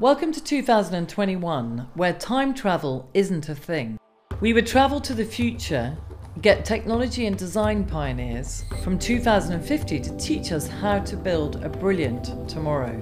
[0.00, 3.98] Welcome to 2021, where time travel isn't a thing.
[4.40, 5.98] We would travel to the future,
[6.40, 12.48] get technology and design pioneers from 2050 to teach us how to build a brilliant
[12.48, 12.96] tomorrow.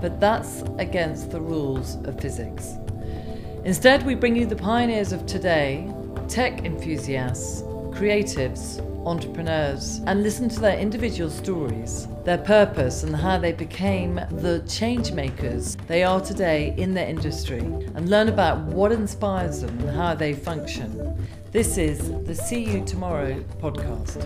[0.00, 2.74] But that's against the rules of physics.
[3.64, 5.94] Instead, we bring you the pioneers of today,
[6.26, 7.62] tech enthusiasts,
[7.92, 14.64] creatives, entrepreneurs, and listen to their individual stories, their purpose, and how they became the
[14.68, 19.90] change makers they are today in their industry, and learn about what inspires them and
[19.90, 21.26] how they function.
[21.50, 24.22] This is the See You Tomorrow podcast.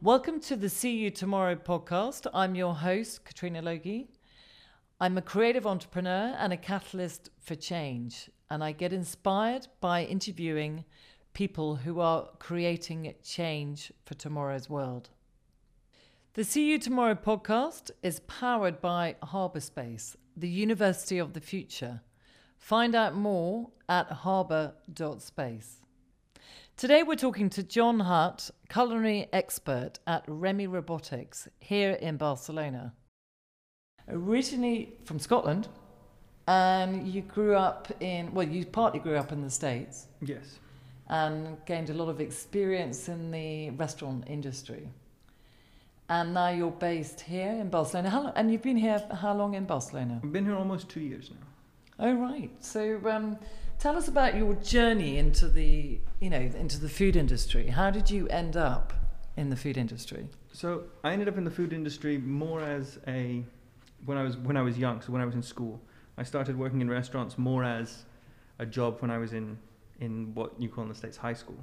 [0.00, 2.26] Welcome to the See You Tomorrow podcast.
[2.32, 4.08] I'm your host, Katrina Logie.
[5.00, 10.84] I'm a creative entrepreneur and a catalyst for change, and I get inspired by interviewing
[11.34, 15.10] people who are creating change for tomorrow's world.
[16.34, 22.00] The See You Tomorrow podcast is powered by Harbour Space, the University of the Future.
[22.56, 25.80] Find out more at harbour.space.
[26.76, 32.94] Today we're talking to John Hutt, culinary expert at Remy Robotics here in Barcelona
[34.10, 35.68] originally from Scotland,
[36.46, 40.58] and you grew up in, well, you partly grew up in the States Yes.
[41.08, 44.88] and gained a lot of experience in the restaurant industry.
[46.08, 48.08] And now you're based here in Barcelona.
[48.08, 50.20] How and you've been here how long in Barcelona?
[50.24, 52.06] I've been here almost two years now.
[52.06, 52.50] Oh, right.
[52.60, 53.36] So um,
[53.78, 57.66] tell us about your journey into the, you know, into the food industry.
[57.68, 58.94] How did you end up
[59.36, 60.28] in the food industry?
[60.52, 63.44] So I ended up in the food industry more as a
[64.04, 65.00] when I was when I was young.
[65.00, 65.80] So when I was in school,
[66.16, 68.04] I started working in restaurants more as
[68.58, 69.58] a job when I was in
[70.00, 71.62] in what you call in the states high school,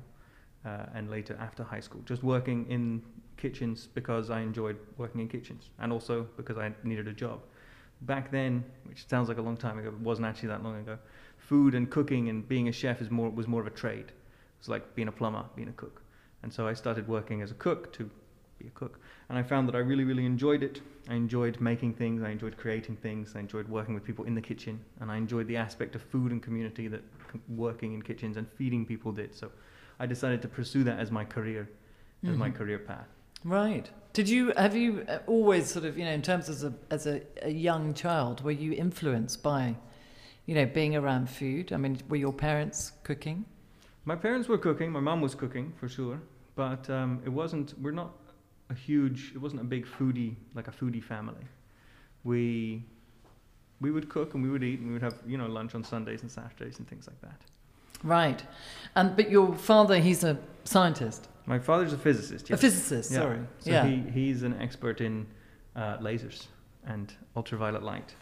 [0.66, 3.02] uh, and later after high school, just working in
[3.38, 7.40] kitchens because I enjoyed working in kitchens, and also because I needed a job.
[8.02, 10.98] Back then, which sounds like a long time ago, but wasn't actually that long ago,
[11.38, 14.12] food and cooking and being a chef is more was more of a trade.
[14.60, 16.02] It's like being a plumber, being a cook.
[16.44, 18.10] And so I started working as a cook to
[18.60, 19.00] be a cook.
[19.30, 20.82] And I found that I really, really enjoyed it.
[21.10, 24.42] I enjoyed making things, I enjoyed creating things, I enjoyed working with people in the
[24.42, 27.04] kitchen, and I enjoyed the aspect of food and community that
[27.50, 29.36] working in kitchens and feeding people did.
[29.36, 29.52] So
[30.00, 31.70] I decided to pursue that as my career,
[32.24, 32.56] as my Mhm.
[32.56, 33.08] career path.
[33.44, 33.90] Right.
[34.14, 37.06] Did you have you uh, always sort of you know in terms as a as
[37.06, 39.76] a, a young child were you influenced by,
[40.48, 41.72] you know, being around food?
[41.72, 43.46] I mean, were your parents cooking?
[44.06, 46.20] My parents were cooking, my mom was cooking for sure,
[46.56, 48.12] but um, it wasn't, we're not
[48.70, 51.46] a huge, it wasn't a big foodie, like a foodie family.
[52.24, 52.84] We,
[53.80, 55.84] we would cook and we would eat and we would have, you know, lunch on
[55.84, 57.42] Sundays and Saturdays and things like that.
[58.04, 58.44] Right.
[58.96, 62.50] And but your father, he's a scientist, My father's a physicist.
[62.50, 62.62] a Yes.
[62.62, 63.12] physicist.
[63.12, 63.18] Yeah.
[63.20, 63.40] Sorry.
[63.60, 63.86] So yeah.
[63.86, 65.26] he, he's an expert in
[65.76, 66.48] uh, lasers
[66.88, 68.16] and ultraviolet light,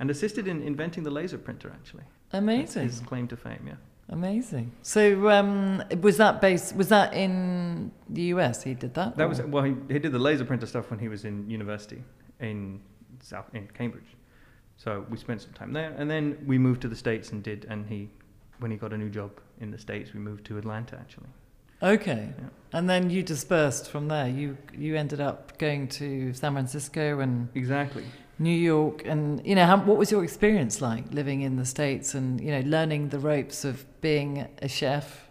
[0.00, 1.70] and assisted in inventing the laser printer.
[1.74, 2.82] Actually, That's Amazing.
[2.84, 3.64] his claim to fame.
[3.66, 3.74] Yeah.
[4.10, 4.72] Amazing.
[4.82, 6.74] So um, was that based?
[6.74, 8.62] Was that in the US?
[8.62, 9.16] He did that.
[9.16, 9.64] That was well.
[9.64, 12.02] He, he did the laser printer stuff when he was in university
[12.40, 12.80] in
[13.20, 14.16] South in Cambridge.
[14.76, 17.66] So we spent some time there, and then we moved to the states and did.
[17.68, 18.08] And he,
[18.60, 21.28] when he got a new job in the states, we moved to Atlanta actually.
[21.82, 22.32] Okay.
[22.38, 22.48] Yeah.
[22.72, 24.28] And then you dispersed from there.
[24.28, 28.04] You you ended up going to San Francisco and Exactly.
[28.38, 32.14] New York, and you know, how, what was your experience like living in the states
[32.14, 35.28] and you know, learning the ropes of being a chef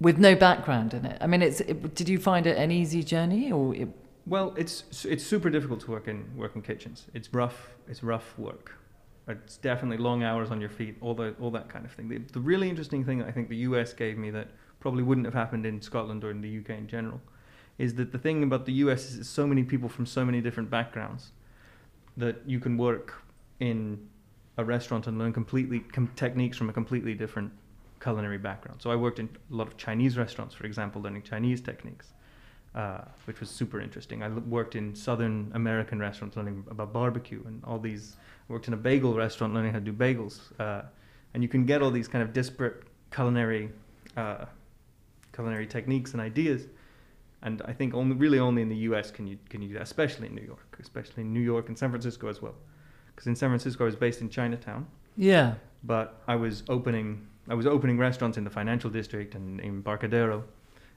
[0.00, 1.18] with no background in it?
[1.20, 3.88] I mean, it's it, did you find it an easy journey or it,
[4.26, 7.06] Well, it's it's super difficult to work in work in kitchens.
[7.14, 7.70] It's rough.
[7.88, 8.74] It's rough work.
[9.28, 10.96] It's definitely long hours on your feet.
[11.00, 12.08] All the all that kind of thing.
[12.08, 13.92] The, the really interesting thing that I think the U.S.
[13.92, 14.48] gave me that
[14.80, 16.76] probably wouldn't have happened in Scotland or in the U.K.
[16.76, 17.20] in general,
[17.78, 19.10] is that the thing about the U.S.
[19.10, 21.32] is so many people from so many different backgrounds
[22.18, 23.14] that you can work
[23.60, 24.06] in
[24.58, 27.50] a restaurant and learn completely com- techniques from a completely different
[28.00, 28.80] culinary background.
[28.82, 32.12] So I worked in a lot of Chinese restaurants, for example, learning Chinese techniques
[32.74, 34.22] uh, which was super interesting.
[34.22, 38.16] I l- worked in Southern American restaurants learning about barbecue and all these.
[38.48, 40.82] Worked in a bagel restaurant learning how to do bagels, uh,
[41.34, 43.70] and you can get all these kind of disparate culinary
[44.16, 44.46] uh,
[45.32, 46.66] culinary techniques and ideas.
[47.42, 49.10] And I think only really only in the U.S.
[49.10, 51.78] can you can you do that, especially in New York, especially in New York and
[51.78, 52.54] San Francisco as well.
[53.06, 54.86] Because in San Francisco, I was based in Chinatown,
[55.16, 55.54] yeah.
[55.84, 60.44] but I was opening I was opening restaurants in the financial district and in Embarcadero,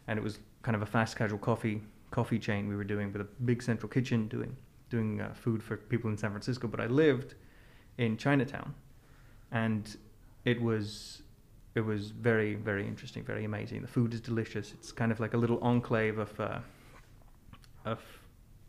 [0.08, 3.22] and it was kind of a fast casual coffee coffee chain we were doing with
[3.22, 4.56] a big central kitchen doing
[4.90, 6.68] doing uh, food for people in San Francisco.
[6.68, 7.36] But I lived
[7.98, 8.74] in Chinatown,
[9.52, 9.96] and
[10.44, 11.22] it was
[11.76, 13.82] it was very very interesting, very amazing.
[13.82, 14.74] The food is delicious.
[14.74, 16.60] It's kind of like a little enclave of uh,
[17.86, 18.00] of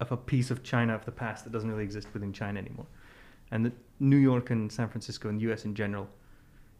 [0.00, 2.87] of a piece of China of the past that doesn't really exist within China anymore.
[3.50, 5.64] And the New York and San Francisco and the U.S.
[5.64, 6.08] in general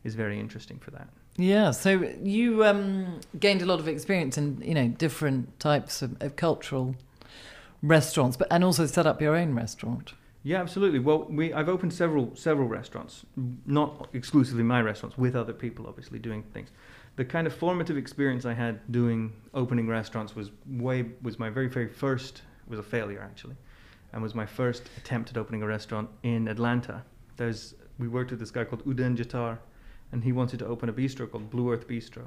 [0.05, 1.09] is very interesting for that.
[1.37, 6.17] Yeah, so you um, gained a lot of experience in you know different types of,
[6.21, 6.95] of cultural
[7.83, 10.13] restaurants, but and also set up your own restaurant.
[10.45, 10.99] Yeah, absolutely.
[10.99, 13.25] Well, we I've opened several several restaurants,
[13.65, 16.71] not exclusively my restaurants, with other people, obviously doing things.
[17.17, 21.69] The kind of formative experience I had doing opening restaurants was way was my very
[21.69, 23.57] very first was a failure actually,
[24.13, 27.05] and was my first attempt at opening a restaurant in Atlanta.
[27.37, 29.59] There's we worked with this guy called Udan Jatar,
[30.11, 32.25] and he wanted to open a bistro called Blue Earth Bistro,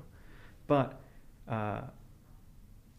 [0.67, 1.01] but
[1.49, 1.81] uh,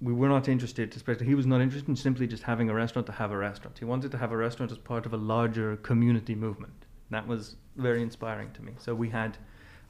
[0.00, 3.06] we were not interested, especially he was not interested in simply just having a restaurant
[3.06, 3.78] to have a restaurant.
[3.78, 6.84] He wanted to have a restaurant as part of a larger community movement.
[7.10, 8.72] That was very inspiring to me.
[8.78, 9.38] So we had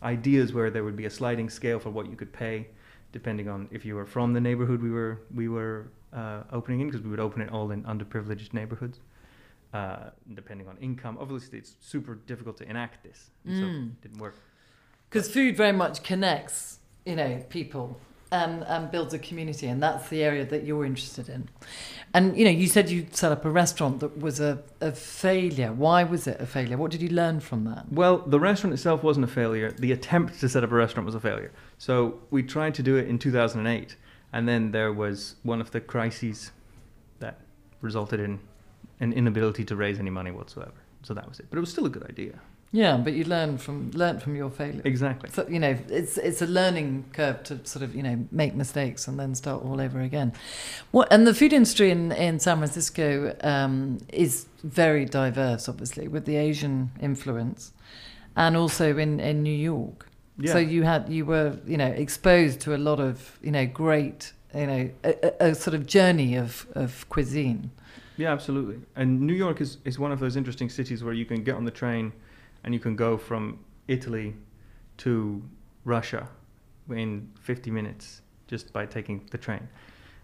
[0.02, 2.68] ideas where there would be a sliding scale for what you could pay,
[3.12, 6.86] depending on if you were from the neighborhood we were we were uh, opening in,
[6.88, 9.00] because we would open it all in underprivileged neighborhoods.
[9.74, 13.88] Uh, depending on income, obviously it's super difficult to enact this, so Mm.
[13.92, 14.36] it didn't work.
[15.10, 18.00] Because food very much connects, you know, people
[18.32, 21.48] and, and builds a community, and that's the area that you're interested in.
[22.12, 25.72] And you know, you said you set up a restaurant that was a, a failure.
[25.72, 26.76] Why was it a failure?
[26.76, 27.92] What did you learn from that?
[27.92, 29.70] Well, the restaurant itself wasn't a failure.
[29.72, 31.52] The attempt to set up a restaurant was a failure.
[31.78, 33.96] So we tried to do it in 2008,
[34.32, 36.52] and then there was one of the crises
[37.20, 37.40] that
[37.80, 38.40] resulted in
[39.00, 40.72] an inability to raise any money whatsoever.
[41.02, 41.46] So that was it.
[41.50, 42.40] But it was still a good idea.
[42.76, 44.82] Yeah, but you learn from learn from your failure.
[44.84, 45.30] Exactly.
[45.32, 49.08] So, you know, it's it's a learning curve to sort of you know make mistakes
[49.08, 50.34] and then start all over again.
[50.90, 56.26] What and the food industry in in San Francisco um, is very diverse, obviously, with
[56.26, 57.72] the Asian influence,
[58.36, 60.06] and also in in New York.
[60.38, 60.52] Yeah.
[60.52, 64.34] So you had you were you know exposed to a lot of you know great
[64.54, 67.70] you know a, a, a sort of journey of of cuisine.
[68.18, 68.80] Yeah, absolutely.
[68.96, 71.64] And New York is, is one of those interesting cities where you can get on
[71.64, 72.12] the train
[72.66, 74.34] and you can go from Italy
[74.98, 75.42] to
[75.84, 76.28] Russia
[76.90, 79.66] in 50 minutes just by taking the train.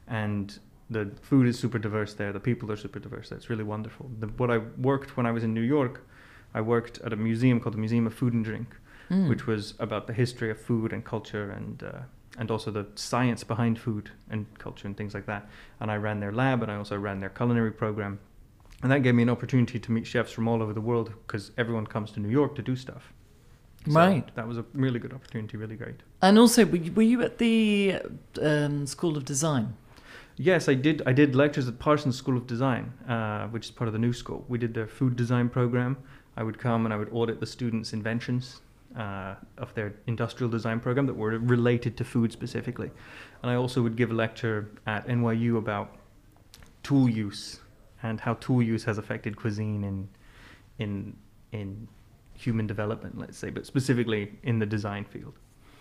[0.08, 0.58] And
[0.90, 2.32] the food is super diverse there.
[2.32, 3.38] The people are super diverse there.
[3.38, 4.10] It's really wonderful.
[4.18, 6.06] The, what I worked when I was in New York,
[6.52, 8.76] I worked at a museum called the Museum of Food and Drink,
[9.10, 9.28] Mm.
[9.28, 12.02] which was about the history of food and culture and uh,
[12.38, 15.42] and also the science behind food and culture and things like that.
[15.80, 18.20] And I ran their lab and I also ran their culinary program,
[18.82, 21.52] and that gave me an opportunity to meet chefs from all over the world because
[21.56, 23.12] everyone comes to New York to do stuff.
[23.86, 24.34] So Right.
[24.34, 25.56] That was a really good opportunity.
[25.56, 26.00] Really great.
[26.20, 27.96] And also, were you, were you at the
[28.40, 29.74] um, School of Design?
[30.36, 31.02] Yes, I did.
[31.04, 34.12] I did lectures at Parsons School of Design, uh, which is part of the new
[34.12, 34.44] school.
[34.48, 35.96] We did their food design program.
[36.36, 38.60] I would come and I would audit the students' inventions
[38.96, 42.90] uh, of their industrial design program that were related to food specifically.
[43.42, 45.96] And I also would give a lecture at NYU about
[46.82, 47.60] tool use
[48.02, 50.08] and how tool use has affected cuisine in
[50.78, 51.16] in
[51.52, 51.88] in
[52.34, 55.34] human development, let's say, but specifically in the design field.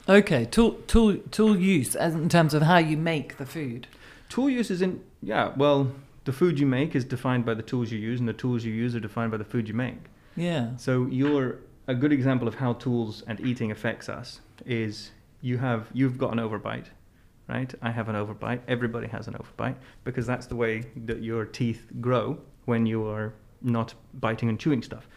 [0.08, 3.88] Okay, tool tool tool use as in terms of how you make the food.
[4.30, 5.54] Tool use is in yeah.
[5.56, 5.92] Well,
[6.26, 8.74] the food you make is defined by the tools you use, and the tools you
[8.74, 9.98] use are defined by the food you make.
[10.36, 10.76] Yeah.
[10.78, 15.88] So you're a good example of how tools and eating affects us is you have
[15.94, 16.86] you've got an overbite,
[17.52, 17.74] right?
[17.82, 18.62] I have an overbite.
[18.68, 19.76] Everybody has an overbite
[20.06, 24.82] because that's the way that your teeth grow when you are not biting and chewing
[24.82, 25.08] stuff.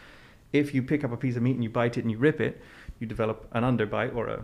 [0.53, 2.41] If you pick up a piece of meat and you bite it and you rip
[2.41, 2.61] it,
[2.99, 4.43] you develop an underbite or a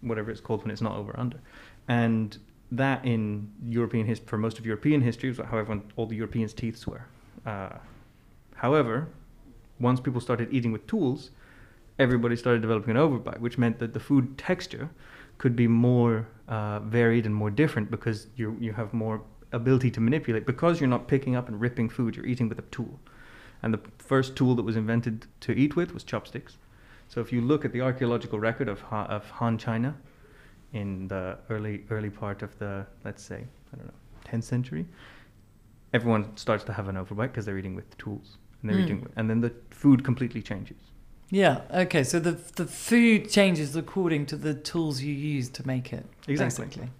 [0.00, 1.40] whatever it's called when it's not over under.
[1.88, 2.36] And
[2.72, 6.52] that in European history, for most of European history, was how everyone, all the Europeans'
[6.52, 7.04] teeth were.
[7.46, 7.78] Uh,
[8.54, 9.08] however,
[9.80, 11.30] once people started eating with tools,
[11.98, 14.90] everybody started developing an overbite, which meant that the food texture
[15.38, 20.00] could be more uh, varied and more different because you you have more ability to
[20.00, 22.98] manipulate because you're not picking up and ripping food, you're eating with a tool.
[23.62, 26.58] And the first tool that was invented to eat with was chopsticks.
[27.08, 29.96] So if you look at the archaeological record of Han, of Han China
[30.72, 33.94] in the early early part of the let's say I don't know
[34.30, 34.86] 10th century,
[35.92, 38.84] everyone starts to have an overbite because they're eating with tools and they're Mm.
[38.84, 40.87] eating, and then the food completely changes.
[41.30, 41.60] Yeah.
[41.72, 42.04] Okay.
[42.04, 46.06] So the the food changes according to the tools you use to make it.
[46.26, 46.66] Exactly.
[46.66, 46.90] Basically.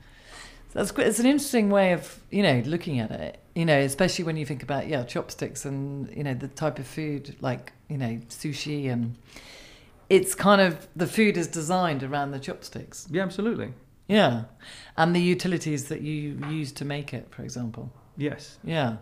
[0.72, 0.92] So that's.
[0.98, 3.38] It's an interesting way of you know looking at it.
[3.54, 6.86] You know, especially when you think about yeah chopsticks and you know the type of
[6.86, 9.16] food like you know sushi and
[10.08, 13.06] it's kind of the food is designed around the chopsticks.
[13.10, 13.72] Yeah, absolutely.
[14.08, 14.44] Yeah,
[14.96, 17.92] and the utilities that you use to make it, for example.
[18.18, 18.58] Yes.
[18.64, 18.96] Yeah.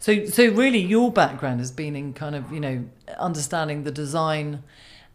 [0.00, 2.84] So so really your background has been in kind of, you know,
[3.18, 4.64] understanding the design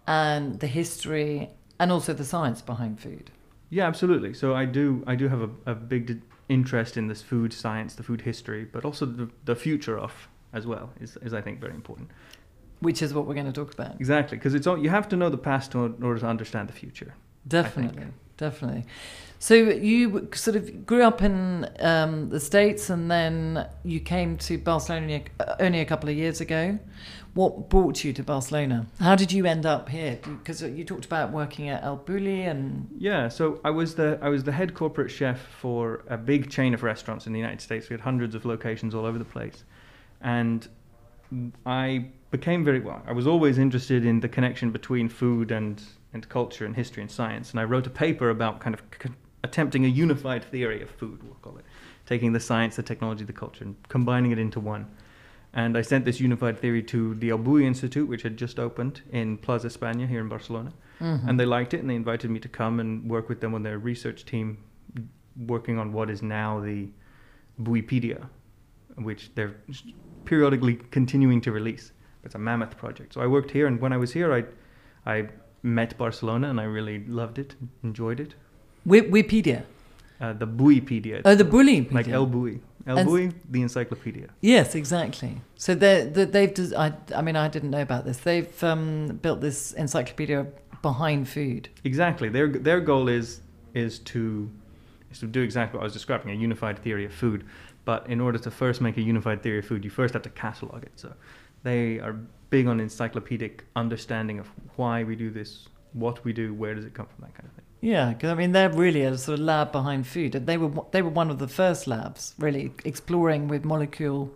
[0.06, 1.50] and the history
[1.80, 3.32] and also the science behind food.
[3.70, 4.34] Yeah, absolutely.
[4.34, 8.04] So I do I do have a, a big interest in this food science, the
[8.04, 11.74] food history, but also the, the future of as well is, is I think very
[11.74, 12.10] important.
[12.80, 13.96] Which is what we're going to talk about.
[13.96, 16.74] Exactly, because it's all, you have to know the past in order to understand the
[16.74, 17.16] future.
[17.48, 18.06] Definitely,
[18.38, 18.86] definitely.
[19.40, 24.58] So you sort of grew up in um, the states, and then you came to
[24.58, 26.80] Barcelona uh, only a couple of years ago.
[27.36, 28.88] What brought you to Barcelona?
[29.00, 30.18] How did you end up here?
[30.24, 34.30] Because you talked about working at El Bulli, and Yeah, so I was the I
[34.30, 37.90] was the head corporate chef for a big chain of restaurants in the United States.
[37.90, 39.66] We had hundreds of locations all over the place,
[40.22, 40.68] and
[41.64, 43.04] I became very well.
[43.06, 45.80] I was always interested in the connection between food and
[46.12, 47.52] and culture and history and science.
[47.52, 48.82] And I wrote a paper about kind of
[49.44, 51.22] attempting a unified theory of food.
[51.24, 51.66] We'll call it,
[52.06, 54.88] taking the science, the technology, the culture, and combining it into one.
[55.54, 59.38] And I sent this unified theory to the Bulli Institute, which had just opened in
[59.38, 61.28] Plaza España here in Barcelona Mhm.
[61.30, 63.62] and they liked it and they invited me to come and work with them on
[63.64, 64.58] their research team
[65.48, 66.90] working on what is now the
[67.62, 68.28] Bullipedia
[68.96, 69.56] which they're
[70.26, 71.92] periodically continuing to release
[72.24, 74.44] it's a mammoth project so i worked here and when i was here i
[75.06, 75.28] i
[75.62, 78.34] met barcelona and i really loved it enjoyed it
[78.88, 79.64] Wi- Wikipedia.
[80.22, 81.92] uh, the Bullipedia Oh, the Bulli.
[81.92, 85.34] like el bui el And bui the encyclopedia Yes, exactly.
[85.56, 88.18] So they they they've des- I I mean I didn't know about this.
[88.18, 90.48] They've um, built this encyclopedia
[90.82, 91.70] behind food.
[91.84, 92.30] Exactly.
[92.30, 93.42] Their their goal is
[93.74, 94.50] is to
[95.12, 97.44] is to do exactly what I was describing, a unified theory of food.
[97.86, 100.30] But in order to first make a unified theory of food, you first have to
[100.44, 100.92] catalog it.
[100.96, 101.14] So
[101.64, 102.16] they are
[102.50, 106.94] big on encyclopedic understanding of why we do this, what we do, where does it
[106.94, 107.57] come from, that kind of thing.
[107.82, 110.32] Yeah, because I mean they're really a sort of lab behind food.
[110.34, 114.34] They were they were one of the first labs really exploring with molecule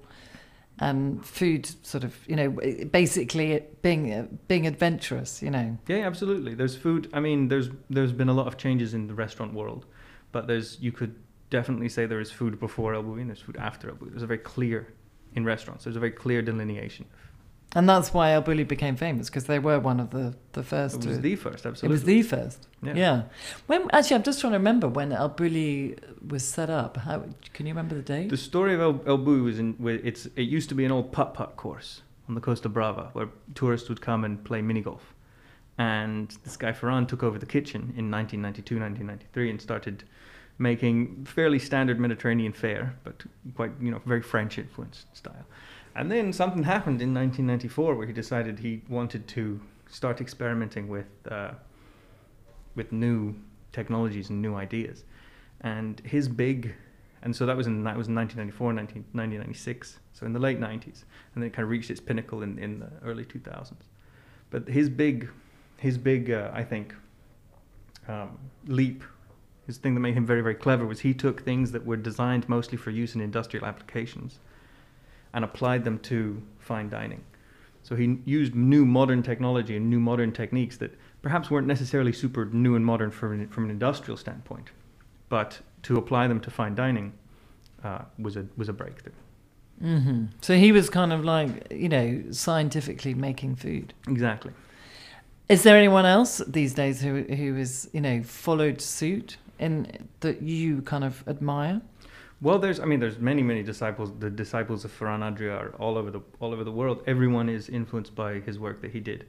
[0.80, 2.50] and food sort of you know
[2.92, 5.42] basically being uh, being adventurous.
[5.42, 5.78] You know.
[5.88, 6.54] Yeah, absolutely.
[6.56, 7.10] There's food.
[7.14, 9.86] I mean, there's there's been a lot of changes in the restaurant world,
[10.32, 11.16] but there's you could
[11.50, 14.12] definitely say there is food before El Bulli and there's food after El Bulli.
[14.12, 14.94] There's a very clear
[15.36, 15.84] in restaurants.
[15.84, 17.06] There's a very clear delineation.
[17.74, 20.96] And that's why El Bulli became famous because they were one of the the first.
[20.96, 21.88] It was to, the first, absolutely.
[21.88, 22.68] it was the first.
[22.84, 22.94] Yeah.
[22.96, 23.22] Yeah.
[23.68, 25.98] When actually, I'm just trying to remember when El Bulli
[26.28, 26.98] was set up.
[26.98, 27.24] How
[27.54, 28.30] can you remember the date?
[28.30, 29.76] The story of El, El Bulli was in.
[30.04, 33.30] It's it used to be an old putt putt course on the Costa Brava where
[33.56, 35.14] tourists would come and play mini golf,
[35.78, 40.04] and this guy Ferran took over the kitchen in 1992, 1993, and started
[40.58, 43.24] making fairly standard Mediterranean fare, but
[43.56, 45.46] quite you know very French influenced style.
[45.96, 51.08] And then something happened in 1994 where he decided he wanted to start experimenting with
[51.30, 51.52] uh,
[52.76, 53.36] with new
[53.72, 55.04] technologies and new ideas.
[55.62, 56.74] And his big,
[57.22, 60.60] and so that was in that was in 1994, 19, 1996, so in the late
[60.60, 63.74] 90s, and then it kind of reached its pinnacle in, in the early 2000s.
[64.50, 65.30] But his big,
[65.78, 66.96] his big, uh, I think,
[68.08, 69.04] um, leap,
[69.68, 72.50] his thing that made him very very clever was he took things that were designed
[72.50, 74.40] mostly for use in industrial applications,
[75.34, 77.24] and applied them to fine dining.
[77.84, 82.46] So he used new modern technology and new modern techniques that perhaps weren't necessarily super
[82.46, 84.70] new and modern from an, from an industrial standpoint,
[85.30, 87.14] but to apply them to fine dining
[87.84, 89.14] uh, was a was a breakthrough.
[89.80, 93.94] hmm So he was kind of like you know scientifically making food.
[94.08, 94.52] Exactly.
[95.50, 99.88] Is there anyone else these days who who is you know followed suit in
[100.20, 101.82] that you kind of admire?
[102.42, 104.12] Well, there's I mean there's many many disciples.
[104.20, 107.04] The disciples of Ferran Adria are all over the all over the world.
[107.06, 109.28] Everyone is influenced by his work that he did,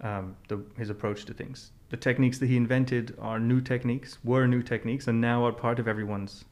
[0.00, 1.72] um, the, his approach to things.
[1.90, 5.78] The techniques that he invented are new techniques, were new techniques, and now are part
[5.78, 6.44] of everyone's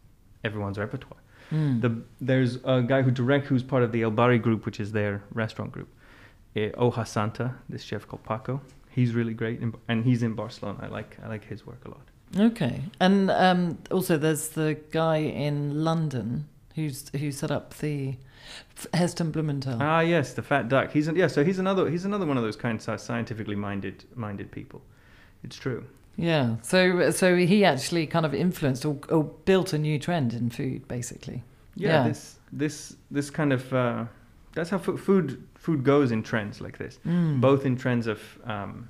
[0.44, 1.20] everyone's repertoire.
[1.50, 1.80] Mm.
[1.80, 4.92] The, there's a guy who direct who's part of the El Barri group, which is
[4.92, 5.88] their restaurant group.
[6.56, 8.61] Uh, Hoja Santa, this chef called Paco.
[8.90, 10.78] He's really great, in, and he's in Barcelona.
[10.82, 12.06] I like I like his work a lot.
[12.38, 18.16] Okay, and um, also there's the guy in London who's who set up the
[18.93, 19.78] Heston Blumenthal.
[19.81, 20.90] Ah, yes, the fat duck.
[20.93, 21.28] He's an, yeah.
[21.28, 24.83] So he's another he's another one of those kind of scientifically minded minded people.
[25.45, 25.85] It's true.
[26.16, 30.50] yeah, so so he actually kind of influenced or, or built a new trend in
[30.50, 31.43] food, basically.
[31.76, 32.09] Yeah, Yeah.
[32.09, 34.04] this this this kind of uh,
[34.54, 36.99] that's how food food goes in trends like this.
[37.07, 37.40] Mm.
[37.40, 38.88] Both in trends of um,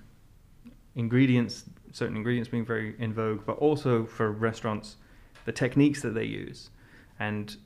[0.95, 1.65] ingredients,
[1.95, 4.97] certain ingredients being very in vogue, but also for restaurants,
[5.45, 6.71] the techniques that they use,
[7.21, 7.57] and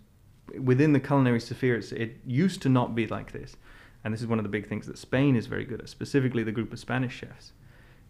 [0.63, 3.57] within the culinary sphere, it's, it used to not be like this.
[4.05, 6.43] And this is one of the big things that Spain is very good at, specifically
[6.43, 7.53] the group of Spanish chefs,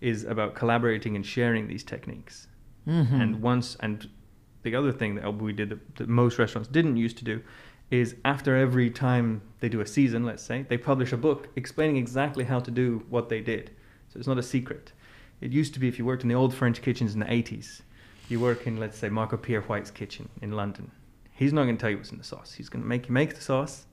[0.00, 2.48] is about collaborating and sharing these techniques.
[2.86, 3.20] Mhm.
[3.20, 4.08] And once, and
[4.62, 7.40] the other thing that El Bulli did that, that most restaurants didn't used to do
[7.90, 11.96] is after every time they do a season, let's say, they publish a book explaining
[11.96, 13.70] exactly how to do what they did.
[14.08, 14.92] So it's not a secret.
[15.40, 17.82] It used to be if you worked in the old French kitchens in the 80s,
[18.28, 20.90] you work in, let's say, Marco Pierre White's kitchen in London.
[21.32, 22.52] He's not going to tell you what's in the sauce.
[22.54, 23.86] He's going to make you make the sauce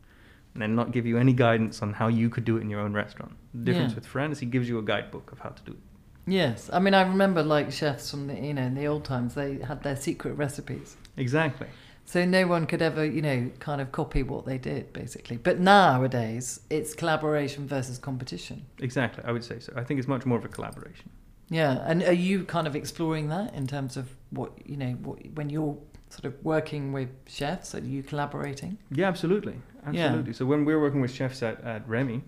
[0.54, 2.80] and then not give you any guidance on how you could do it in your
[2.80, 3.34] own restaurant.
[3.54, 3.96] The difference Yeah.
[3.96, 5.80] with Fran is he gives you a guidebook of how to do it.
[6.28, 9.36] Yes, I mean I remember like chefs from the you know in the old times
[9.36, 11.68] they had their secret recipes, Exactly.
[12.06, 15.38] so no one could ever you know kind of copy what they did basically.
[15.38, 18.66] But nowadays it's collaboration versus competition.
[18.80, 19.24] Exactly.
[19.24, 19.72] I would say so.
[19.76, 21.12] I think it's much more of a collaboration.
[21.50, 25.20] Yeah, and are you kind of exploring that in terms of what you know what,
[25.36, 25.78] when you're
[26.10, 27.76] sort of working with chefs?
[27.76, 28.78] Are you collaborating?
[28.92, 29.62] Yeah, absolutely.
[29.92, 30.06] Yeah.
[30.08, 30.34] Absolutely.
[30.34, 32.24] So when we're working with chefs at, at Remy,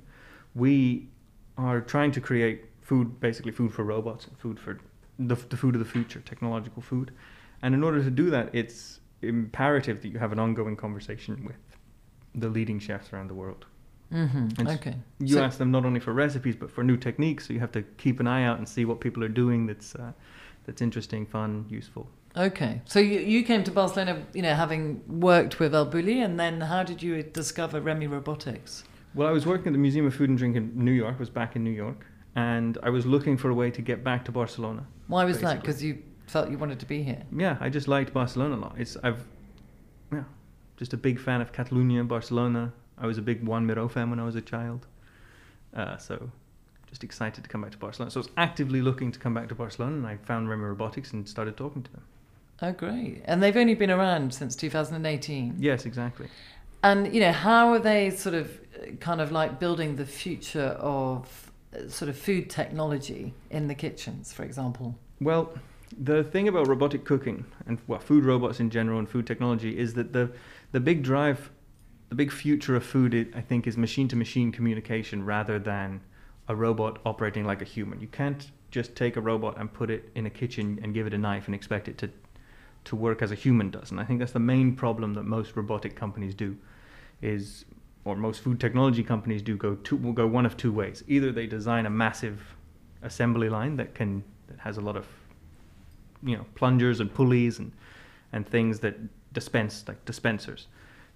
[0.54, 1.10] we
[1.58, 4.80] are trying to create food, basically food for robots, food for
[5.18, 7.12] the, the food of the future, technological food.
[7.62, 11.58] And in order to do that, it's imperative that you have an ongoing conversation with
[12.36, 13.66] the leading chefs around the world.
[14.12, 14.68] Mm-hmm.
[14.68, 14.96] Okay.
[15.20, 17.72] You So- ask them not only for recipes but for new techniques, so you have
[17.74, 20.12] to keep an eye out and see what people are doing that's uh,
[20.66, 22.10] that's interesting, fun, useful.
[22.36, 26.40] Okay, so you, you came to Barcelona, you know, having worked with El Bulli, and
[26.40, 28.84] then how did you discover Remy Robotics?
[29.16, 31.18] Well, I was working at the Museum of Food and Drink in New York.
[31.20, 34.24] Was back in New York, and I was looking for a way to get back
[34.26, 34.86] to Barcelona.
[35.08, 35.62] Why was that?
[35.62, 35.98] Because you
[36.28, 37.24] felt you wanted to be here.
[37.36, 38.76] Yeah, I just liked Barcelona a lot.
[38.78, 39.24] It's I've,
[40.12, 40.26] yeah,
[40.76, 42.72] just a big fan of Catalonia, Barcelona.
[42.98, 44.88] I was a big Juan Miró fan when I was a child,
[45.76, 46.32] uh, so
[46.88, 48.12] just excited to come back to Barcelona.
[48.12, 51.14] So I was actively looking to come back to Barcelona, and I found Remy Robotics
[51.14, 52.04] and started talking to them.
[52.62, 53.22] Oh, great!
[53.26, 55.58] And they've only been around since 2018.
[55.60, 56.28] Yes, exactly.
[56.84, 60.78] And you know, how are they sort of, uh, kind of like building the future
[60.80, 64.96] of uh, sort of food technology in the kitchens, for example?
[65.22, 65.54] Well,
[66.00, 69.94] the thing about robotic cooking and well, food robots in general and food technology is
[69.96, 70.32] that the
[70.72, 71.50] the big drive,
[72.10, 76.02] the big future of food, i think, is machine to machine communication rather than
[76.48, 78.00] a robot operating like a human.
[78.00, 81.14] You can't just take a robot and put it in a kitchen and give it
[81.14, 82.10] a knife and expect it to
[82.86, 83.92] to work as a human does.
[83.92, 86.56] And I think that's the main problem that most robotic companies do,
[87.22, 87.66] is
[88.06, 91.04] or most food technology companies do go two will go one of two ways.
[91.08, 92.56] Either they design a massive
[93.04, 95.06] assembly line that can that has a lot of
[96.24, 97.72] you know plungers and pulleys and
[98.32, 98.96] and things that
[99.34, 100.68] dispense like dispensers.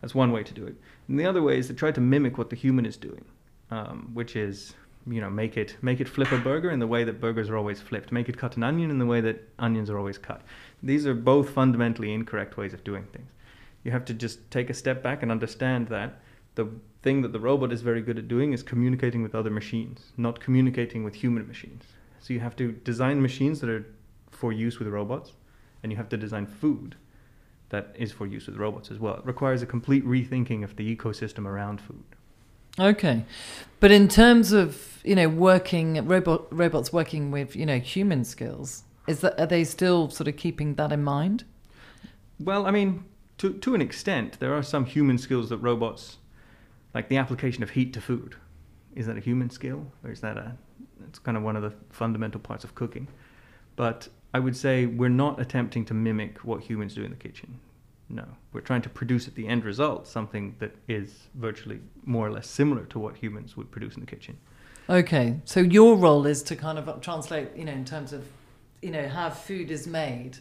[0.02, 0.76] That's one way to do it.
[1.08, 3.24] And the other way is to try to mimic what the human is doing,
[3.70, 4.74] um, which is
[5.08, 7.58] you know make it make it flip a burger in the way that burgers are
[7.58, 8.12] always flipped.
[8.12, 10.42] Make it cut an onion in the way that onions are always cut.
[10.84, 13.32] These are both fundamentally incorrect ways of doing things.
[13.84, 16.20] You have to just take a step back and understand that
[16.56, 16.68] the
[17.02, 20.40] thing that the robot is very good at doing is communicating with other machines, not
[20.40, 21.84] communicating with human machines.
[22.20, 23.86] So you have to design machines that are
[24.30, 25.34] for use with robots,
[25.82, 26.96] and you have to design food
[27.72, 29.16] that is for use with robots as well.
[29.16, 32.04] It requires a complete rethinking of the ecosystem around food.
[32.80, 33.26] Okay,
[33.80, 38.84] but in terms of you know working robot robots working with you know human skills,
[39.08, 41.44] is that are they still sort of keeping that in mind?
[42.40, 43.06] Well, I mean,
[43.40, 46.18] to to an extent, there are some human skills that robots,
[46.94, 48.36] like the application of heat to food,
[48.96, 50.56] is that a human skill or is that a?
[51.08, 53.08] It's kind of one of the fundamental parts of cooking,
[53.76, 57.60] but I would say we're not attempting to mimic what humans do in the kitchen.
[58.10, 62.32] No, we're trying to produce at the end result something that is virtually more or
[62.32, 64.38] less similar to what humans would produce in the kitchen.
[64.90, 68.26] Okay, so your role is to kind of translate, you know, in terms of,
[68.82, 70.38] you know, how food is made,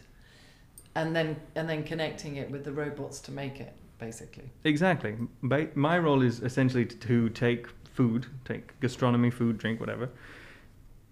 [0.95, 4.49] and then and then connecting it with the robots to make it, basically.
[4.65, 5.15] Exactly.
[5.39, 10.09] My, my role is essentially to take food, take gastronomy, food, drink, whatever,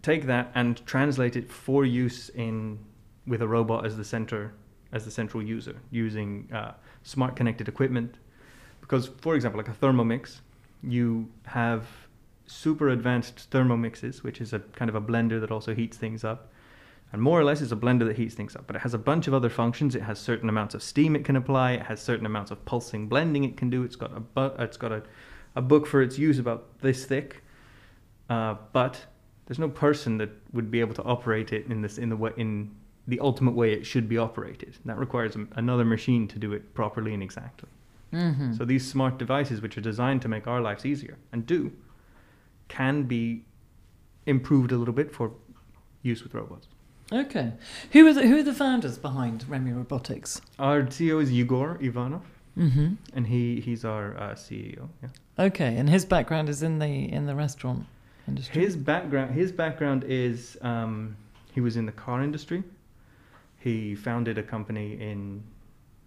[0.02, 2.80] take that and translate it for use in
[3.28, 4.54] with a robot as the center,
[4.92, 8.16] as the central user, using uh, smart connected equipment.
[8.82, 10.40] Because, for example, like a Thermomix,
[10.82, 11.86] you have
[12.48, 16.52] super advanced Thermomixes, which is a kind of a blender that also heats things up.
[17.12, 18.98] And more or less, it's a blender that heats things up, but it has a
[18.98, 19.96] bunch of other functions.
[19.96, 21.74] It has certain amounts of steam it can apply.
[21.74, 23.84] It has certain amounts of pulsing blending it can do.
[23.84, 25.04] It's got a bu- it's got a,
[25.56, 27.44] a book for its use about this thick,
[28.30, 29.06] uh, but
[29.50, 32.32] there's no person that would be able to operate it in this in the way
[32.38, 32.70] in
[33.08, 34.78] the ultimate way it should be operated.
[34.86, 37.68] That requires another machine to do it properly and exactly.
[38.14, 38.54] Mm-hmm.
[38.54, 41.72] So these smart devices, which are designed to make our lives easier and do,
[42.68, 43.44] can be
[44.28, 45.32] improved a little bit for
[46.04, 46.68] use with robots.
[47.12, 47.54] okay,
[47.92, 50.42] who are the who are the founders behind Remy Robotics?
[50.60, 52.22] Our CEO is Igor Ivanov,
[52.58, 52.94] Mm-hmm.
[53.14, 54.90] and he he's our uh, CEO.
[55.02, 55.10] Yeah.
[55.48, 57.86] Okay, and his background is in the in the restaurant
[58.30, 58.62] industry.
[58.64, 61.16] His background his background is um,
[61.56, 62.64] he was in the car industry.
[63.60, 65.44] He founded a company in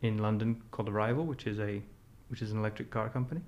[0.00, 1.82] in London called Arrival, which is a
[2.30, 3.42] which is an electric car company.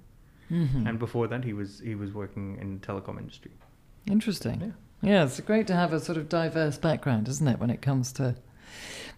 [0.51, 0.87] Mhm.
[0.89, 3.53] And before that, he was he was working in the telecom industry.
[4.07, 4.61] Interesting.
[4.61, 5.11] Yeah.
[5.11, 8.13] Yeah, it's great to have a sort of diverse background, isn't it, when it comes
[8.15, 8.37] to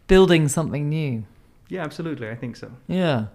[0.09, 1.25] building something new?
[1.69, 2.29] Yeah, absolutely.
[2.29, 2.71] I think so.
[2.87, 3.27] Yeah,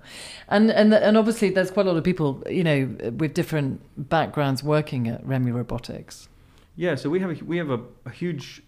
[0.47, 4.63] and and and obviously there's quite a lot of people, you know, with different backgrounds
[4.63, 6.29] working at Remy Robotics.
[6.77, 8.63] Yeah, so we have a, we have a, a huge.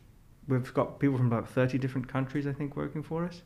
[0.50, 3.42] We've got people from about thirty different countries, I think, working for us.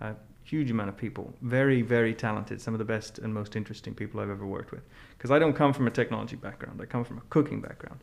[0.00, 2.60] A huge amount of people, very very talented.
[2.62, 4.82] Some of the best and most interesting people I've ever worked with.
[5.18, 6.80] Because I don't come from a technology background.
[6.80, 8.00] I come from a cooking background,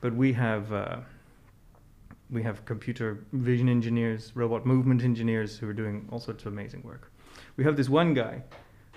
[0.00, 0.72] but we have.
[0.72, 0.96] Uh,
[2.30, 6.82] we have computer vision engineers, robot movement engineers who are doing all sorts of amazing
[6.82, 7.12] work.
[7.56, 8.42] We have this one guy.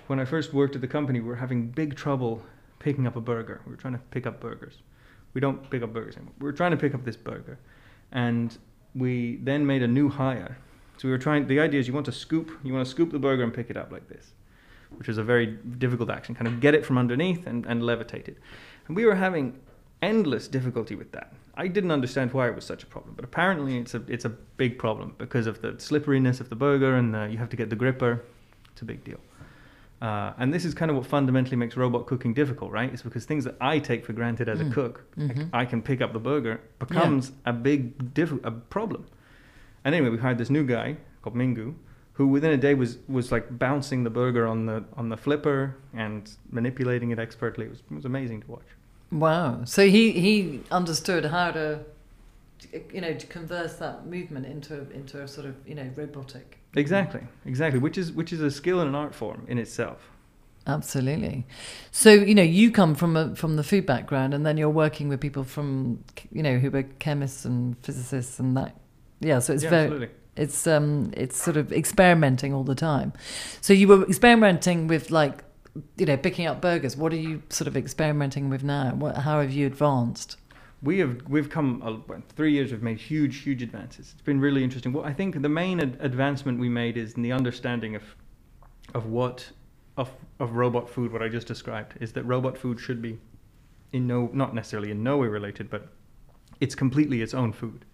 [0.08, 2.42] When I first worked at the company, we were having big trouble
[2.80, 3.62] picking up a burger.
[3.66, 4.82] We were trying to pick up burgers.
[5.34, 6.34] We don't pick up burgers anymore.
[6.40, 7.60] We were trying to pick up this burger.
[8.12, 8.58] And
[8.96, 10.58] we then made a new hire.
[10.98, 13.12] So we were trying, the idea is you want to scoop, you want to scoop
[13.12, 14.34] the burger and pick it up like this,
[14.98, 15.46] which is a very
[15.78, 16.34] difficult action.
[16.34, 18.38] Kind of get it from underneath and, and levitate it.
[18.88, 19.60] And we were having
[20.02, 21.34] endless difficulty with that.
[21.56, 24.30] I didn't understand why it was such a problem, but apparently it's a it's a
[24.58, 27.70] big problem because of the slipperiness of the burger and the, you have to get
[27.70, 28.24] the gripper.
[28.72, 29.20] It's a big deal.
[30.02, 32.90] Uh, and this is kind of what fundamentally makes robot cooking difficult, right?
[32.94, 34.72] It's because things that I take for granted as Mm.
[34.72, 35.50] a cook, like Mhm.
[35.52, 39.04] I can pick up the burger, becomes a big diff- a problem.
[39.84, 41.74] And anyway, we hired this new guy called Mingu,
[42.14, 45.76] who within a day was was like bouncing the burger on the on the flipper
[45.94, 47.66] and manipulating it expertly.
[47.66, 48.68] It was, it was amazing to watch.
[49.12, 49.64] Wow.
[49.66, 51.80] So he he understood how to,
[52.94, 56.60] you know, to converse that movement into into a sort of you know robotic.
[56.76, 57.80] Exactly, exactly.
[57.80, 60.10] Which is which is a skill and an art form in itself.
[60.68, 61.48] Absolutely.
[61.92, 65.10] So you know, you come from a from the food background, and then you're working
[65.10, 68.76] with people from you know who were chemists and physicists and that.
[69.20, 69.40] Yeah.
[69.40, 70.10] So it's yeah, very absolutely.
[70.36, 73.14] it's um it's sort of experimenting all the time.
[73.62, 75.44] So you were experimenting with like
[75.98, 76.96] you know picking up burgers.
[76.98, 78.92] What are you sort of experimenting with now?
[78.92, 80.38] What how have you advanced?
[80.82, 82.72] We have we've come well, three years.
[82.72, 84.12] We've made huge huge advances.
[84.14, 84.94] It's been really interesting.
[84.94, 88.04] What I think the main ad- advancement we made is in the understanding of
[88.94, 89.52] of what
[89.98, 91.12] of of robot food.
[91.12, 93.20] What I just described is that robot food should be
[93.92, 95.90] in no not necessarily in no way related, but
[96.60, 97.86] it's completely its own food.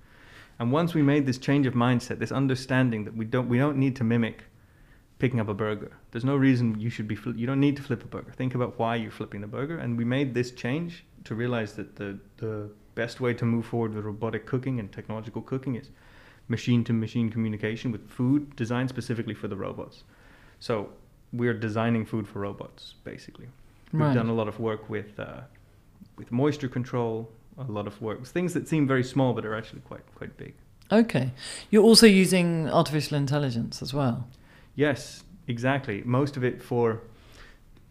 [0.59, 3.77] And once we made this change of mindset, this understanding that we don't we don't
[3.77, 4.43] need to mimic
[5.19, 5.91] picking up a burger.
[6.11, 8.31] There's no reason you should be fli you don't need to flip a burger.
[8.31, 9.77] Think about why you're flipping the burger.
[9.77, 13.93] And we made this change to realize that the the best way to move forward
[13.93, 15.89] with robotic cooking and technological cooking is
[16.47, 20.03] machine to machine communication with food designed specifically for the robots.
[20.59, 20.89] So
[21.33, 23.47] we're designing food for robots basically.
[23.93, 25.41] We've done a lot of work with uh,
[26.17, 29.81] with moisture control, a lot of work, things that seem very small but are actually
[29.81, 30.53] quite quite big.
[30.91, 31.31] Okay.
[31.71, 34.27] You're also using artificial intelligence as well.
[34.75, 36.03] Yes, exactly.
[36.05, 37.01] Most of it for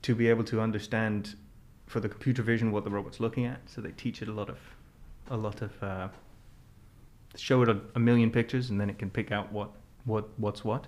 [0.03, 1.35] to be able to understand
[1.87, 3.61] for the computer vision what the robot's looking at.
[3.67, 4.59] So they teach it a lot of
[5.31, 6.09] a lot of uh,
[7.37, 9.71] show it a, a million pictures and then it can pick out what
[10.05, 10.87] what what's what.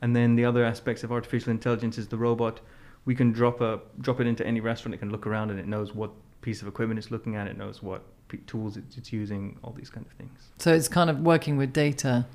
[0.00, 2.60] And then the other aspects of artificial intelligence is the robot.
[3.04, 4.94] We can drop a drop it into any restaurant.
[4.94, 7.46] It can look around and it knows what piece of equipment it's looking at.
[7.46, 8.02] It knows what
[8.46, 9.58] tools it's, it's using.
[9.62, 10.50] All these kind of things.
[10.58, 12.26] So it's kind of working with data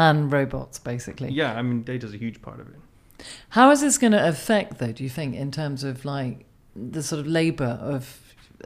[0.00, 1.30] and robots, basically.
[1.30, 3.26] Yeah, I mean, data's a huge part of it.
[3.50, 4.92] How is this going to affect, though?
[4.92, 8.18] Do you think, in terms of like the sort of labour of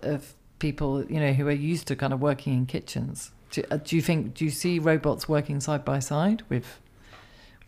[0.03, 3.33] of people, you know, who are used to kind of working in kitchens?
[3.51, 4.35] Do, uh, do you think?
[4.35, 6.81] Do you see robots working side by side with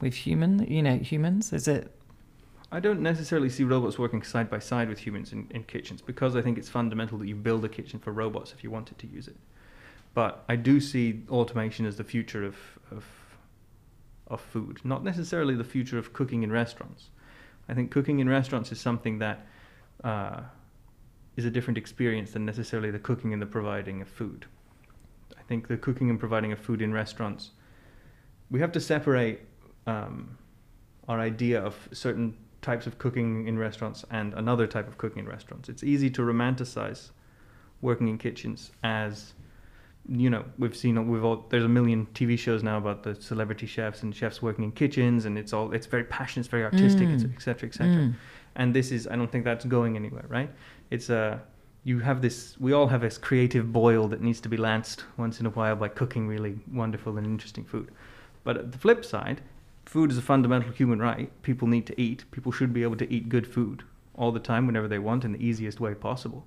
[0.01, 1.53] with human, you know, humans?
[1.53, 1.91] Is it?
[2.71, 6.37] I don't necessarily see robots working side by side with humans in, in kitchens because
[6.37, 9.07] I think it's fundamental that you build a kitchen for robots if you wanted to
[9.07, 9.37] use it.
[10.15, 12.57] But I do see automation as the future of,
[12.91, 13.05] of,
[14.29, 17.11] of food, not necessarily the future of cooking in restaurants.
[17.69, 19.47] I think cooking in restaurants is something that
[20.05, 20.41] uh,
[21.37, 24.47] is a different experience than necessarily the cooking and the providing of food.
[25.39, 27.51] I think the cooking and providing of food in restaurants,
[28.51, 29.41] we have to separate
[29.87, 30.39] um,
[31.09, 35.29] our idea of certain types of cooking in restaurants and another type of cooking in
[35.29, 35.69] restaurants.
[35.69, 37.11] It's easy to romanticize
[37.81, 39.35] working in kitchens as
[40.09, 43.67] you know we've seen we've all there's a million TV shows now about the celebrity
[43.67, 47.09] chefs and chefs working in kitchens and it's all it's very passionate it's very artistic
[47.09, 47.35] Mm.
[47.35, 48.03] et cetera et cetera.
[48.03, 48.15] Mm.
[48.55, 50.51] and this is I don't think that's going anywhere right?
[50.91, 51.43] It's a
[51.83, 55.41] you have this we all have this creative boil that needs to be lanced once
[55.41, 57.91] in a while by cooking really wonderful and interesting food.
[58.45, 59.41] But at the flip side
[59.87, 61.31] food is a fundamental human right.
[61.43, 62.25] People need to eat.
[62.31, 63.83] People should be able to eat good food
[64.15, 66.47] all the time whenever they want in the easiest way possible.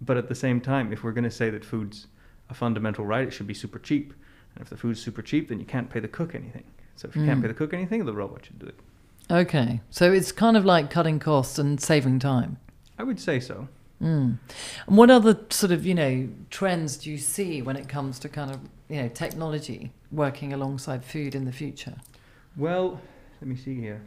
[0.00, 2.06] But at the same time if we're going to say that food's
[2.50, 4.12] a fundamental right it should be super cheap
[4.54, 6.64] and if the food's super cheap then you can't pay the cook anything
[6.96, 7.42] so if you can't Mm.
[7.42, 8.76] pay the cook anything the robot should do it
[9.28, 12.58] Okay, so it's kind of like cutting costs and saving time.
[12.98, 13.68] i would say so
[14.02, 14.36] Mm.
[14.86, 18.28] And what other sort of, you know, trends do you see when it comes to
[18.28, 21.94] kind of, you know, technology working alongside food in the future?
[22.58, 23.00] Well,
[23.40, 24.02] let me see here.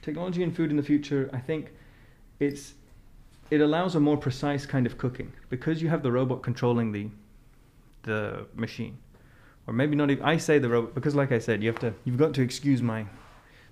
[0.00, 1.72] Technology and food in the future, I think
[2.40, 2.72] it's
[3.50, 7.10] it allows a more precise kind of cooking because you have the robot controlling the
[8.04, 8.98] the machine.
[9.66, 11.94] Or maybe not even I say the robot because like I said, you have to
[12.04, 13.06] you've got to excuse my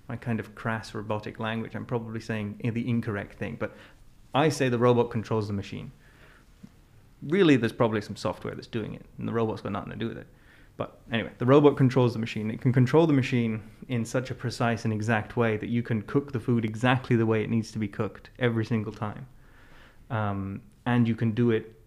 [0.08, 1.74] my kind of crass robotic language.
[1.74, 3.76] I'm probably saying the incorrect thing, but
[4.34, 5.92] I say the robot controls the machine.
[7.22, 10.08] Really, there's probably some software that's doing it, and the robot's got nothing to do
[10.08, 10.26] with it.
[10.76, 12.50] But anyway, the robot controls the machine.
[12.50, 16.02] It can control the machine in such a precise and exact way that you can
[16.02, 19.26] cook the food exactly the way it needs to be cooked every single time.
[20.10, 21.78] Um, and you can do it,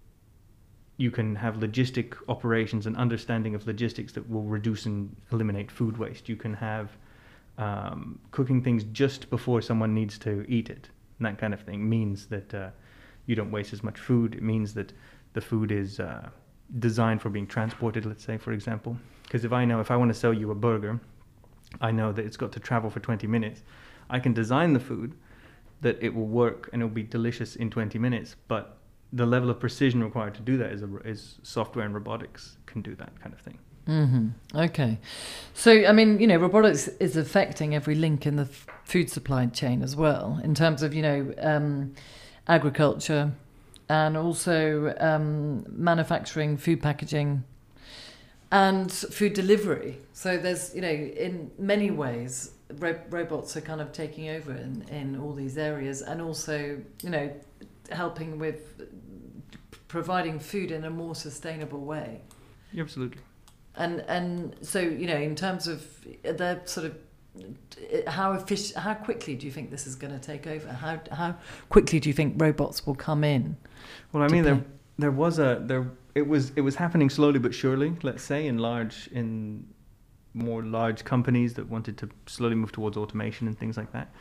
[0.97, 5.97] you can have logistic operations and understanding of logistics that will reduce and eliminate food
[5.97, 6.29] waste.
[6.29, 6.97] You can have
[7.58, 11.88] um, cooking things just before someone needs to eat it and that kind of thing
[11.88, 12.69] means that uh,
[13.25, 14.36] you don't waste as much food.
[14.36, 14.91] It means that
[15.34, 16.29] the food is uh,
[16.79, 18.97] designed for being transported, let's say, for example.
[19.23, 20.99] Because if I know, if I want to sell you a burger,
[21.81, 23.63] I know that it's got to travel for 20 minutes.
[24.10, 25.15] I can design the food
[25.81, 28.77] that it will work and it will be delicious in 20 minutes, but
[29.15, 32.82] the level of precision required to do that is, a, is software and robotics can
[32.82, 33.58] do that kind of thing.
[33.88, 34.58] Mm-hmm.
[34.58, 34.99] Okay.
[35.54, 39.45] So, I mean, you know, robotics is affecting every link in the f- food supply
[39.45, 41.93] chain as well, in terms of, you know, um,
[42.47, 43.32] agriculture
[43.88, 47.43] and also um, manufacturing, food packaging,
[48.51, 49.97] and food delivery.
[50.12, 54.82] So, there's, you know, in many ways, ro- robots are kind of taking over in,
[54.89, 57.32] in all these areas and also, you know,
[57.91, 58.82] helping with
[59.88, 62.21] providing food in a more sustainable way.
[62.78, 63.21] Absolutely.
[63.76, 65.86] And and so you know, in terms of
[66.24, 66.98] the sort of
[68.08, 70.71] how efficient, how quickly do you think this is going to take over?
[70.71, 71.36] How how
[71.69, 73.58] quickly do you think robots will come in?
[74.12, 74.54] Well, I mean, play?
[74.54, 74.65] there
[74.98, 77.95] there was a there it was it was happening slowly but surely.
[78.02, 79.67] Let's say in large in
[80.34, 84.13] more large companies that wanted to slowly move towards automation and things like that.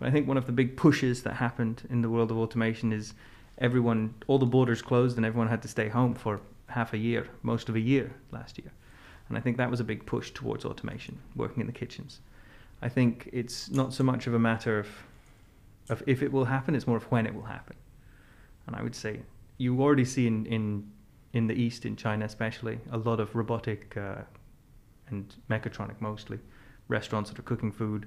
[0.00, 2.90] But I think one of the big pushes that happened in the world of automation
[2.90, 3.12] is
[3.58, 7.28] everyone all the borders closed and everyone had to stay home for half a year,
[7.42, 8.72] most of a year last year.
[9.28, 12.20] And I think that was a big push towards automation, working in the kitchens.
[12.80, 14.88] I think it's not so much of a matter of,
[15.90, 17.76] of if it will happen, it's more of when it will happen.
[18.66, 19.20] And I would say
[19.58, 20.90] you already see in, in,
[21.34, 24.22] in the East, in China especially, a lot of robotic uh,
[25.08, 26.38] and mechatronic mostly
[26.88, 28.06] restaurants that are cooking food.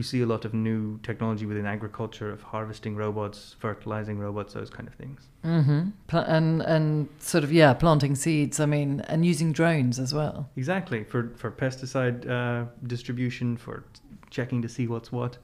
[0.00, 4.70] You see a lot of new technology within agriculture of harvesting robots, fertilizing robots, those
[4.70, 5.28] kind of things.
[5.44, 5.90] Mm-hmm.
[6.06, 8.60] Pl- and and sort of yeah, planting seeds.
[8.60, 10.48] I mean, and using drones as well.
[10.56, 13.84] Exactly for for pesticide uh, distribution, for
[14.30, 15.36] checking to see what's what.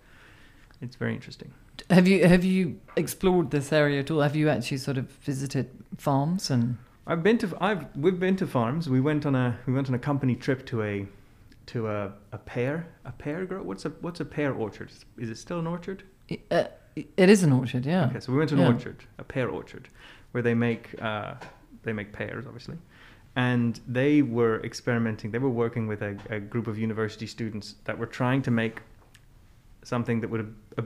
[0.81, 1.53] It's very interesting.
[1.91, 4.23] Have you have you explored this area at all?
[4.23, 6.79] Have you actually sort of visited farms and?
[7.07, 8.89] I've been to I've we've been to farms.
[8.89, 11.07] We went on a we went on a company trip to a
[11.67, 13.63] to a, a pear a pear grow.
[13.63, 14.91] What's a what's a pear orchard?
[15.19, 16.03] Is it still an orchard?
[16.51, 18.07] Uh, it is an orchard, yeah.
[18.07, 18.69] Okay, so we went to an Yeah.
[18.69, 19.89] orchard, a pear orchard,
[20.33, 21.35] where they make uh,
[21.83, 22.79] they make pears, obviously,
[23.35, 25.31] and they were experimenting.
[25.31, 28.81] They were working with a, a group of university students that were trying to make
[29.83, 30.83] something that would uh,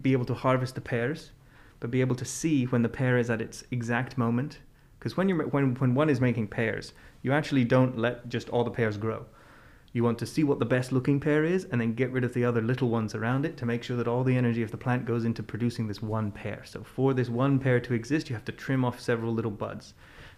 [0.00, 1.30] be able to harvest the pears,
[1.78, 4.58] but be able to see when the pear is at its exact moment.
[4.98, 8.64] Because when you're when when one is making pears, you actually don't let just all
[8.64, 9.26] the pears grow.
[9.92, 12.32] You want to see what the best looking pear is and then get rid of
[12.32, 14.76] the other little ones around it to make sure that all the energy of the
[14.76, 16.62] plant goes into producing this one pear.
[16.64, 19.94] So, for this one pear to exist, you have to trim off several little buds.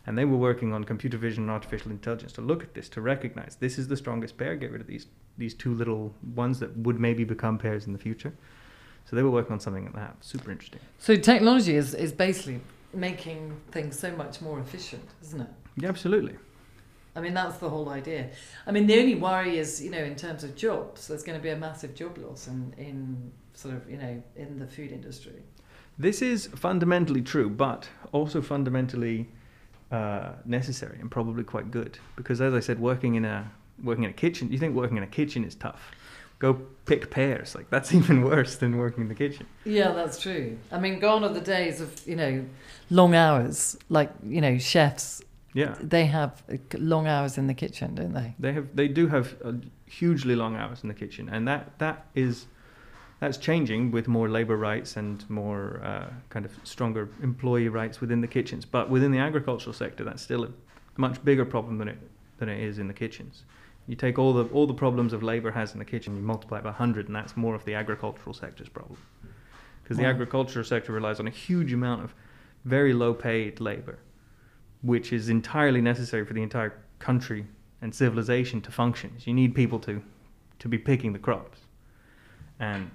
[0.06, 3.00] And they were working on computer vision and artificial intelligence to look at this, to
[3.02, 6.76] recognize this is the strongest pear, get rid of these, these two little ones that
[6.78, 8.32] would maybe become pears in the future.
[9.04, 10.16] So, they were working on something like that.
[10.20, 10.80] Super interesting.
[10.98, 12.60] So technology is is basically
[12.94, 15.48] making things so much more efficient, isn't it?
[15.76, 16.36] Yeah, absolutely.
[17.14, 18.30] I mean, that's the whole idea.
[18.66, 21.42] I mean, the only worry is, you know, in terms of jobs, there's going to
[21.42, 25.42] be a massive job loss in, in sort of, you know, in the food industry.
[25.98, 29.28] This is fundamentally true, but also fundamentally
[29.90, 31.98] uh, necessary and probably quite good.
[32.16, 33.50] Because as I said, working in a
[33.82, 35.90] working in a kitchen, you think working in a kitchen is tough.
[36.38, 36.54] Go
[36.86, 39.46] pick pears, like that's even worse than working in the kitchen.
[39.64, 40.58] Yeah, that's true.
[40.70, 42.44] I mean, gone are the days of, you know,
[42.88, 43.76] long hours.
[43.90, 45.20] Like, you know, chefs,
[45.54, 46.42] Yeah, they have
[46.74, 48.34] long hours in the kitchen, don't they?
[48.38, 49.52] they have they do have uh,
[49.86, 52.46] hugely long hours in the kitchen, and that that is
[53.20, 58.20] that's changing with more labor rights and more uh, kind of stronger employee rights within
[58.20, 58.64] the kitchens.
[58.64, 60.50] But within the agricultural sector, that's still a
[60.96, 61.98] much bigger problem than it
[62.38, 63.44] than it is in the kitchens.
[63.86, 66.58] You take all the all the problems of labor has in the kitchen, you multiply
[66.58, 68.98] it by hundred, and that's more of the agricultural sector's problem.
[69.82, 72.14] Because the agricultural sector relies on a huge amount of
[72.64, 73.98] very low paid labor,
[74.82, 77.46] which is entirely necessary for the entire country
[77.80, 79.12] and civilization to function.
[79.20, 80.02] You need people to,
[80.58, 81.58] to be picking the crops.
[82.60, 82.90] And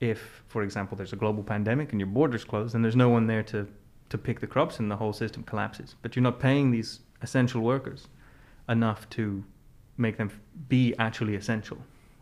[0.00, 3.26] if, for example, there's a global pandemic and your borders closed, then there's no one
[3.26, 3.66] there to,
[4.08, 5.96] to pick the crops and the whole system collapses.
[6.02, 8.08] But you're not paying these essential workers
[8.68, 9.44] enough to
[9.96, 10.30] make them
[10.68, 11.78] be actually essential,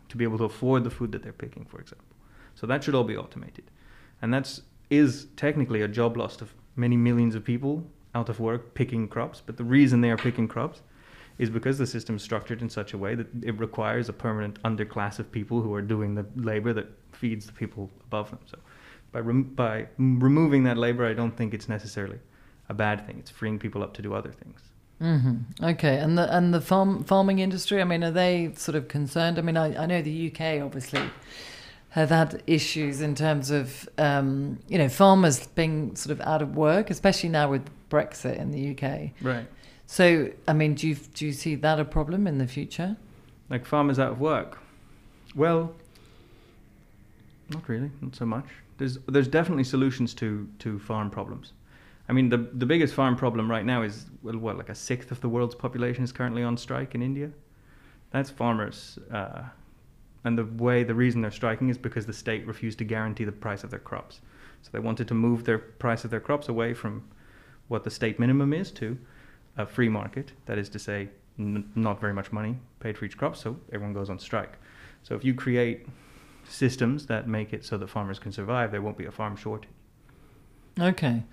[0.09, 2.05] to be able to afford the food that they're picking, for example.
[2.55, 3.65] So that should all be automated.
[4.21, 7.83] And that's is technically a job loss of many millions of people
[8.15, 9.41] out of work picking crops.
[9.45, 10.81] But the reason they are picking crops
[11.37, 14.61] is because the system is structured in such a way that it requires a permanent
[14.63, 18.39] underclass of people who are doing the labor that feeds the people above them.
[18.45, 18.57] So
[19.11, 22.19] by, rem- by removing that labor, I don't think it's necessarily
[22.69, 23.17] a bad thing.
[23.19, 24.61] It's freeing people up to do other things.
[25.01, 25.65] Mm-hmm.
[25.65, 27.81] Okay, and the and the farm farming industry.
[27.81, 29.37] I mean, are they sort of concerned?
[29.37, 31.01] I mean, I, I know the UK obviously
[31.89, 36.55] have had issues in terms of um, you know farmers being sort of out of
[36.55, 39.11] work, especially now with Brexit in the UK.
[39.21, 39.47] Right.
[39.87, 42.97] So, I mean, do you do you see that a problem in the future?
[43.49, 44.59] Like farmers out of work.
[45.35, 45.73] Well,
[47.49, 48.45] not really, not so much.
[48.77, 51.53] There's there's definitely solutions to to farm problems.
[52.09, 55.11] I mean, the the biggest farm problem right now is well, what like a sixth
[55.11, 57.31] of the world's population is currently on strike in India.
[58.11, 59.43] That's farmers, uh,
[60.23, 63.31] and the way the reason they're striking is because the state refused to guarantee the
[63.31, 64.21] price of their crops.
[64.61, 67.03] So they wanted to move their price of their crops away from
[67.67, 68.97] what the state minimum is to
[69.57, 70.31] a free market.
[70.45, 73.93] That is to say, n- not very much money paid for each crop, so everyone
[73.93, 74.57] goes on strike.
[75.03, 75.87] So if you create
[76.47, 79.69] systems that make it so that farmers can survive, there won't be a farm shortage.
[80.79, 81.23] Okay,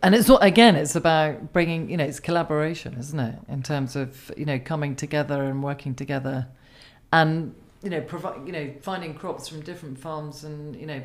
[0.00, 0.76] and it's not again.
[0.76, 3.36] It's about bringing you know it's collaboration, isn't it?
[3.48, 6.46] In terms of you know coming together and working together,
[7.12, 8.04] and you know
[8.46, 11.02] you know finding crops from different farms and you know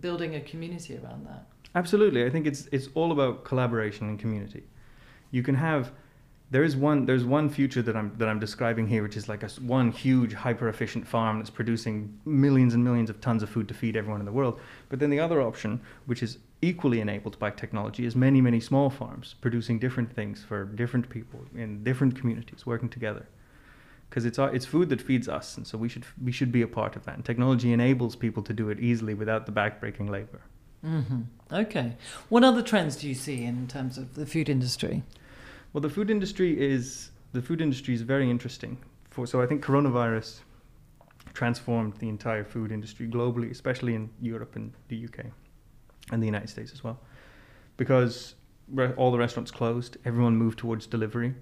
[0.00, 1.44] building a community around that.
[1.74, 4.64] Absolutely, I think it's it's all about collaboration and community.
[5.30, 5.92] You can have
[6.50, 9.44] there is one there's one future that I'm that I'm describing here, which is like
[9.44, 13.68] a one huge hyper efficient farm that's producing millions and millions of tons of food
[13.68, 14.58] to feed everyone in the world.
[14.88, 18.90] But then the other option, which is equally enabled by technology, is many many small
[18.90, 23.26] farms producing different things for different people in different communities working together.
[24.08, 26.62] Because it's our, it's food that feeds us, and so we should we should be
[26.62, 27.14] a part of that.
[27.14, 30.40] And technology enables people to do it easily without the backbreaking labor.
[30.82, 31.96] Hmm Okay,
[32.28, 35.02] what other trends do you see in terms of the food industry?
[35.72, 38.78] Well, the food industry is the food industry is very interesting.
[39.10, 40.40] For so I think coronavirus
[41.34, 45.26] transformed the entire food industry globally, especially in Europe and the UK
[46.12, 47.00] and the United States as well,
[47.76, 48.34] because
[48.68, 49.96] re- all the restaurants closed.
[50.04, 51.34] Everyone moved towards delivery.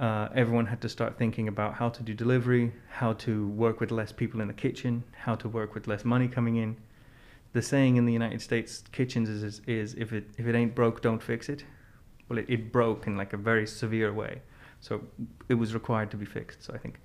[0.00, 3.90] Uh, everyone had to start thinking about how to do delivery, how to work with
[3.90, 6.76] less people in the kitchen, how to work with less money coming in.
[7.54, 10.74] The saying in the United States kitchens is, is, is if it if it ain't
[10.74, 11.64] broke, don't fix it
[12.28, 14.42] well, it, it broke in like a very severe way.
[14.80, 15.02] So
[15.48, 16.62] it was required to be fixed.
[16.64, 17.00] So I think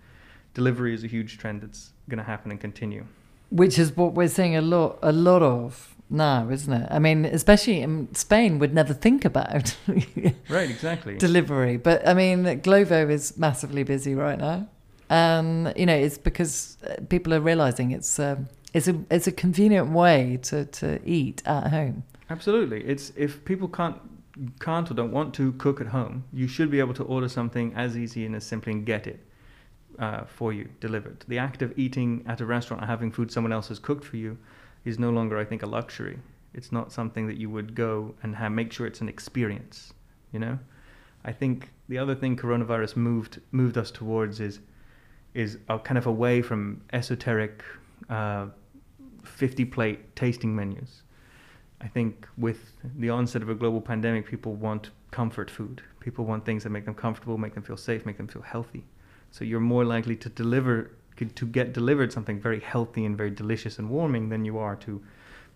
[0.53, 3.05] delivery is a huge trend that's going to happen and continue.
[3.51, 6.87] Which is what we're seeing a lot, a lot of now, isn't it?
[6.91, 9.75] I mean, especially in Spain, would never think about
[10.49, 11.17] Right, exactly.
[11.17, 14.67] delivery, but I mean, Glovo is massively busy right now,
[15.09, 19.31] and you know, it's because uh, people are realizing it's um, it's a it's a
[19.31, 22.03] convenient way to to eat at home.
[22.29, 22.83] Absolutely.
[22.85, 23.97] It's if people can't
[24.59, 27.73] can't or don't want to cook at home, you should be able to order something
[27.75, 29.25] as easy and as simply and get it
[29.97, 31.25] uh, for you delivered.
[31.27, 34.17] The act of eating at a restaurant or having food someone else has cooked for
[34.17, 34.37] you
[34.85, 36.19] is no longer, I think, a luxury.
[36.53, 39.93] It's not something that you would go and have, make sure it's an experience.
[40.31, 40.59] You know,
[41.25, 44.59] I think the other thing coronavirus moved moved us towards is
[45.33, 47.63] is a kind of away from esoteric
[48.09, 48.47] uh,
[49.29, 51.03] 50 plate tasting menus.
[51.81, 55.81] I think with the onset of a global pandemic, people want comfort food.
[55.99, 58.83] People want things that make them comfortable, make them feel safe, make them feel healthy.
[59.31, 60.91] So you're more likely to deliver
[61.35, 65.01] to get delivered something very healthy and very delicious and warming than you are to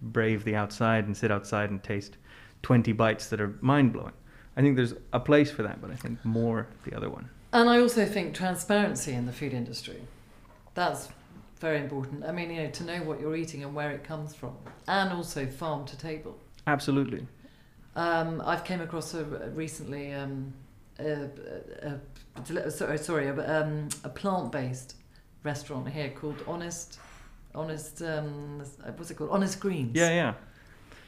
[0.01, 2.17] brave the outside and sit outside and taste
[2.63, 4.11] 20 bites that are mind blowing.
[4.57, 7.29] I think there's a place for that, but I think more the other one.
[7.53, 10.01] And I also think transparency in the food industry.
[10.73, 11.07] That's
[11.63, 12.25] very important.
[12.25, 14.53] I mean, you know, to know what you're eating and where it comes from,
[14.89, 16.37] and also farm to table.
[16.67, 17.25] Absolutely.
[17.95, 19.23] Um, I've came across a,
[19.55, 20.53] recently um,
[20.99, 21.29] a,
[21.81, 21.99] a,
[22.35, 24.95] a, sorry, sorry, a, um, a plant-based
[25.43, 26.99] restaurant here called Honest,
[27.55, 28.61] Honest, um,
[28.97, 29.29] what's it called?
[29.29, 29.95] Honest Greens.
[29.95, 30.33] Yeah, yeah.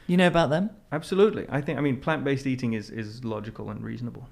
[0.06, 0.70] You know about them?
[0.90, 1.44] Absolutely.
[1.50, 4.26] I think I mean plant-based eating is is logical and reasonable.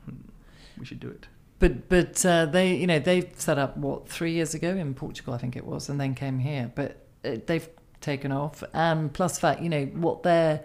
[0.78, 1.26] We should do it.
[1.58, 5.34] But but uh, they you know they set up what three years ago in Portugal
[5.34, 6.72] I think it was and then came here.
[6.74, 7.68] But uh, they've
[8.00, 10.62] taken off and plus fact you know what they're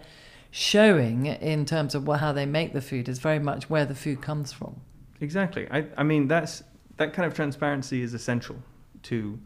[0.50, 3.94] showing in terms of wha- how they make the food is very much where the
[3.94, 4.80] food comes from.
[5.20, 5.68] Exactly.
[5.70, 6.62] I, I mean, that's
[6.96, 8.56] that kind of transparency is essential
[9.04, 9.38] to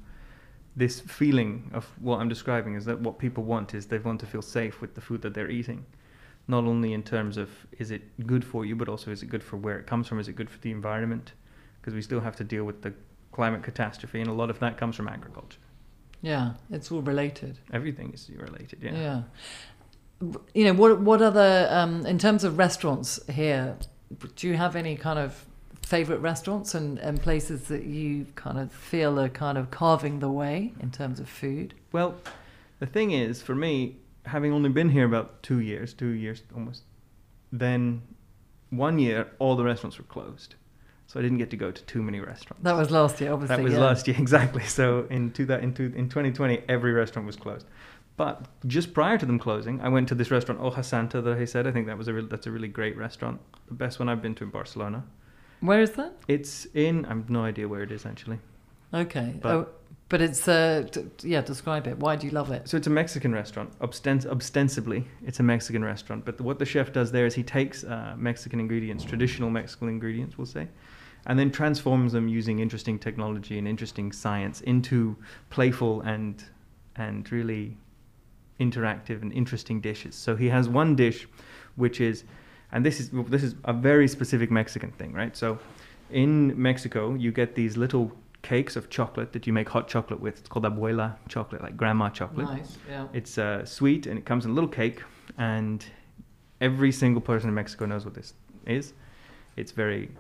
[0.77, 2.75] this feeling of what I'm describing.
[2.75, 3.75] Is that what people want?
[3.75, 5.85] Is they want to feel safe with the food that they're eating,
[6.47, 9.43] not only in terms of is it good for you, but also is it good
[9.43, 10.19] for where it comes from?
[10.19, 11.33] Is it good for the environment?
[11.81, 12.93] Because we still have to deal with the
[13.33, 15.59] climate catastrophe, and a lot of that comes from agriculture.
[16.23, 17.59] Yeah, it's all related.
[17.73, 18.79] Everything is related.
[18.83, 18.95] Yeah.
[18.95, 19.23] Yeah.
[20.55, 23.77] You know, what what other um, in terms of restaurants here?
[24.37, 25.45] Do you have any kind of
[25.83, 30.31] favorite restaurants and, and places that you kind of feel are kind of carving the
[30.31, 31.75] way in terms of food?
[31.93, 32.15] Well,
[32.79, 36.83] the thing is, for me, having only been here about two years, two years almost,
[37.53, 38.03] then
[38.71, 40.55] one year all the restaurants were closed,
[41.07, 42.65] so I didn't get to go to too many restaurants.
[42.65, 43.57] That was last year, obviously.
[43.57, 43.81] That was yeah.
[43.81, 44.65] last year, exactly.
[44.65, 47.67] So in two, that, in, two, in 2020, every restaurant was closed.
[48.17, 51.45] But just prior to them closing, I went to this restaurant, Hoja Santa, that I
[51.45, 51.67] said.
[51.67, 53.41] I think that was a real, that's a really great restaurant.
[53.67, 55.05] The best one I've been to in Barcelona.
[55.61, 56.13] Where is that?
[56.29, 58.39] It's in, I have no idea where it is actually.
[58.93, 59.35] Okay.
[59.41, 59.69] But- oh,
[60.09, 60.87] but it's uh,
[61.23, 61.41] yeah.
[61.41, 61.99] Describe it.
[61.99, 62.69] Why do you love it?
[62.69, 63.73] So it's a Mexican restaurant.
[63.81, 66.25] Obstens- ostensibly, it's a Mexican restaurant.
[66.25, 70.39] But what the chef does there is he takes uh, Mexican ingredients, traditional Mexican ingredients,
[70.39, 70.69] we'll say,
[71.27, 75.17] and then transforms them using interesting technology and interesting science into
[75.51, 76.45] playful and
[76.97, 77.77] and really
[78.61, 80.15] interactive and interesting dishes.
[80.15, 81.27] So he has one dish,
[81.77, 82.25] which is,
[82.73, 85.37] and this is this is a very specific Mexican thing, right?
[85.37, 85.59] So
[86.11, 88.13] in Mexico, you get these little
[88.45, 90.39] cakes of chocolate that you make hot chocolate with.
[90.39, 92.47] It's called abuela chocolate, like grandma chocolate.
[92.47, 92.79] Nice.
[92.89, 93.09] Yeah.
[93.13, 95.03] It's uh, sweet and it comes in a little cake,
[95.39, 95.85] and
[96.61, 98.35] every single person in Mexico knows what this
[98.67, 98.93] is.
[99.57, 100.11] It's very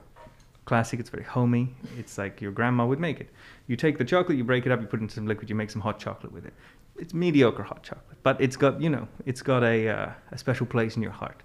[0.64, 0.98] classic.
[0.98, 1.74] It's very homey.
[1.98, 3.28] It's like your grandma would make it.
[3.66, 5.54] You take the chocolate, you break it up, you put it into some liquid, you
[5.54, 6.54] make some hot chocolate with it.
[6.96, 10.66] It's mediocre hot chocolate, but it's got you know it's got a uh, a special
[10.66, 11.42] place in your heart.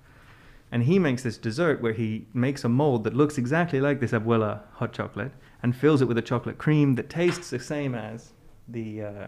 [0.72, 4.12] And he makes this dessert where he makes a mold that looks exactly like this
[4.12, 8.32] abuela hot chocolate and fills it with a chocolate cream that tastes the same as
[8.68, 9.28] the uh,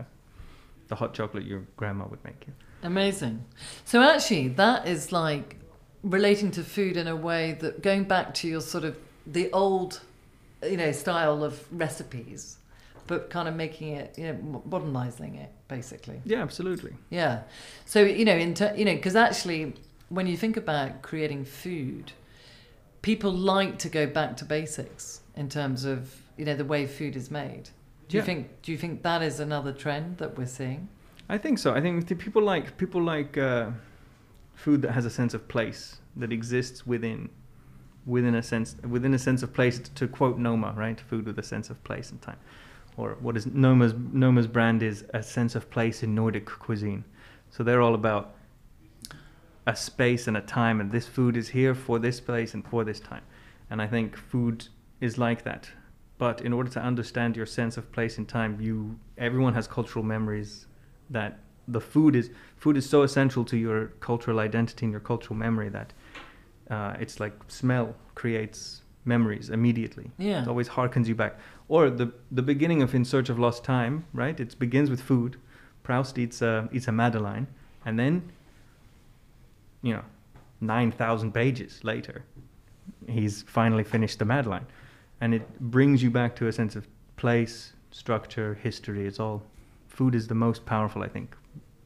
[0.88, 2.53] the hot chocolate your grandma would make you.
[2.84, 3.43] Amazing.
[3.86, 5.57] So actually, that is like
[6.03, 10.01] relating to food in a way that going back to your sort of the old,
[10.63, 12.57] you know, style of recipes,
[13.07, 16.21] but kind of making it, you know, modernizing it basically.
[16.25, 16.93] Yeah, absolutely.
[17.09, 17.43] Yeah.
[17.86, 19.73] So you know, in ter- you know, because actually,
[20.09, 22.11] when you think about creating food,
[23.01, 27.15] people like to go back to basics in terms of you know the way food
[27.15, 27.69] is made.
[28.07, 28.61] Do you think?
[28.61, 30.89] Do you think that is another trend that we're seeing?
[31.29, 31.73] I think so.
[31.73, 33.69] I think people like people like uh,
[34.53, 37.29] food that has a sense of place that exists within
[38.05, 39.79] within a sense within a sense of place.
[39.79, 40.99] To quote Noma, right?
[40.99, 42.39] Food with a sense of place and time,
[42.97, 47.05] or what is Noma's Noma's brand is a sense of place in Nordic cuisine.
[47.49, 48.36] So they're all about
[49.65, 52.84] a space and a time, and this food is here for this place and for
[52.84, 53.23] this time.
[53.69, 54.67] And I think food
[55.02, 55.70] is like that.
[56.18, 60.06] But in order to understand your sense of place and time, you everyone has cultural
[60.06, 60.68] memories
[61.10, 65.36] that the food is food is so essential to your cultural identity and your cultural
[65.36, 65.93] memory that
[66.70, 70.12] uh, it's like smell creates memories immediately.
[70.18, 70.43] Yeah.
[70.43, 71.39] It always harkens you back.
[71.68, 74.39] Or the the beginning of In Search of Lost Time, right?
[74.39, 75.38] It begins with food.
[75.84, 77.47] Proust eats a eats a Madeleine,
[77.86, 78.32] and then,
[79.82, 80.04] you know,
[80.60, 82.24] nine thousand pages later,
[83.08, 84.68] he's finally finished the Madeleine,
[85.22, 89.05] and it brings you back to a sense of place, structure, history.
[89.05, 89.43] It's all
[89.88, 91.36] food is the most powerful, I think,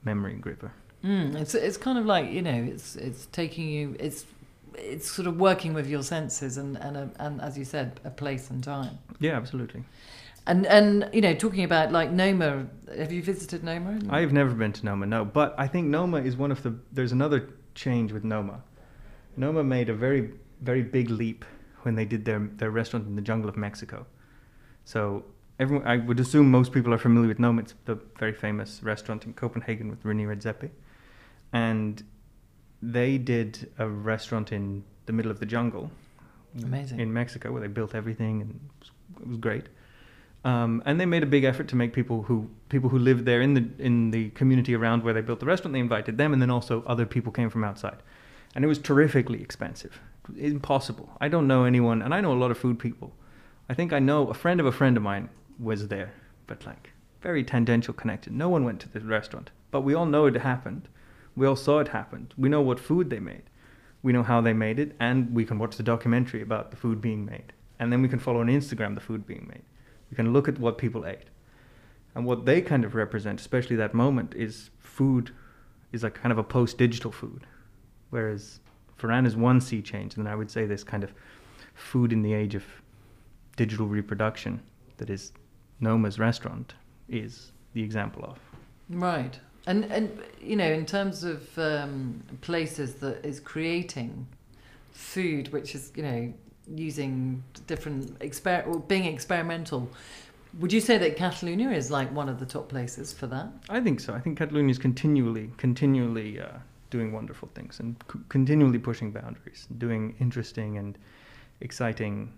[0.04, 0.72] memory gripper.
[1.04, 4.26] Mm, it's it's kind of like you know it's it's taking you it's
[4.74, 8.10] it's sort of working with your senses and and a, and as you said a
[8.10, 9.84] place and time Yeah, absolutely.
[10.48, 12.66] and and you know talking about like Noma
[12.98, 14.00] have you visited Noma?
[14.10, 16.74] I've never been to Noma, no, but I think Noma is one of the.
[16.92, 18.64] There's another change with Noma.
[19.38, 20.32] Noma made a very
[20.62, 21.46] very big leap
[21.86, 24.06] when they did their their restaurant in the jungle of Mexico.
[24.84, 25.24] So
[25.60, 27.62] everyone, I would assume most people are familiar with Noma.
[27.62, 30.70] It's the very famous restaurant in Copenhagen with René Redzepi,
[31.54, 32.04] and
[32.82, 35.92] they did a restaurant in the middle of the jungle
[36.64, 37.00] Amazing.
[37.00, 39.68] in Mexico where they built everything and it was, it was great.
[40.44, 43.42] Um, and they made a big effort to make people who people who lived there
[43.42, 45.74] in the in the community around where they built the restaurant.
[45.74, 47.98] They invited them, and then also other people came from outside,
[48.54, 50.00] and it was terrifically expensive,
[50.38, 51.10] impossible.
[51.20, 53.14] I don't know anyone, and I know a lot of food people.
[53.70, 56.14] I think I know a friend of a friend of mine was there,
[56.48, 58.34] but like very tangential connected.
[58.34, 60.88] No one went to the restaurant, but we all know it happened.
[61.36, 62.34] We all saw it happened.
[62.38, 63.44] We know what food they made.
[64.04, 67.02] We know how they made it, and we can watch the documentary about the food
[67.02, 67.54] being made.
[67.80, 69.64] And then we can follow on Instagram the food being made.
[70.10, 71.30] We can look at what people ate.
[72.14, 75.32] And what they kind of represent, especially that moment, is food
[75.92, 77.48] is like kind of a post digital food.
[78.12, 78.60] Whereas
[79.00, 81.14] Ferran is one sea change, and then I would say this kind of
[81.74, 82.64] food in the age of
[83.56, 84.62] digital reproduction
[84.98, 85.32] that is
[85.80, 86.74] Noma's restaurant
[87.10, 88.40] is the example of.
[88.90, 89.40] Right.
[89.68, 94.28] And and you know, in terms of um, places that is creating
[94.92, 96.34] food, which is you know
[96.74, 99.90] using different exper or being experimental,
[100.60, 103.48] would you say that Catalonia is like one of the top places for that?
[103.70, 104.14] I think so.
[104.14, 106.60] I think Catalonia is continually, continually uh,
[106.90, 110.98] doing wonderful things and c- continually pushing boundaries, doing interesting and
[111.62, 112.34] exciting,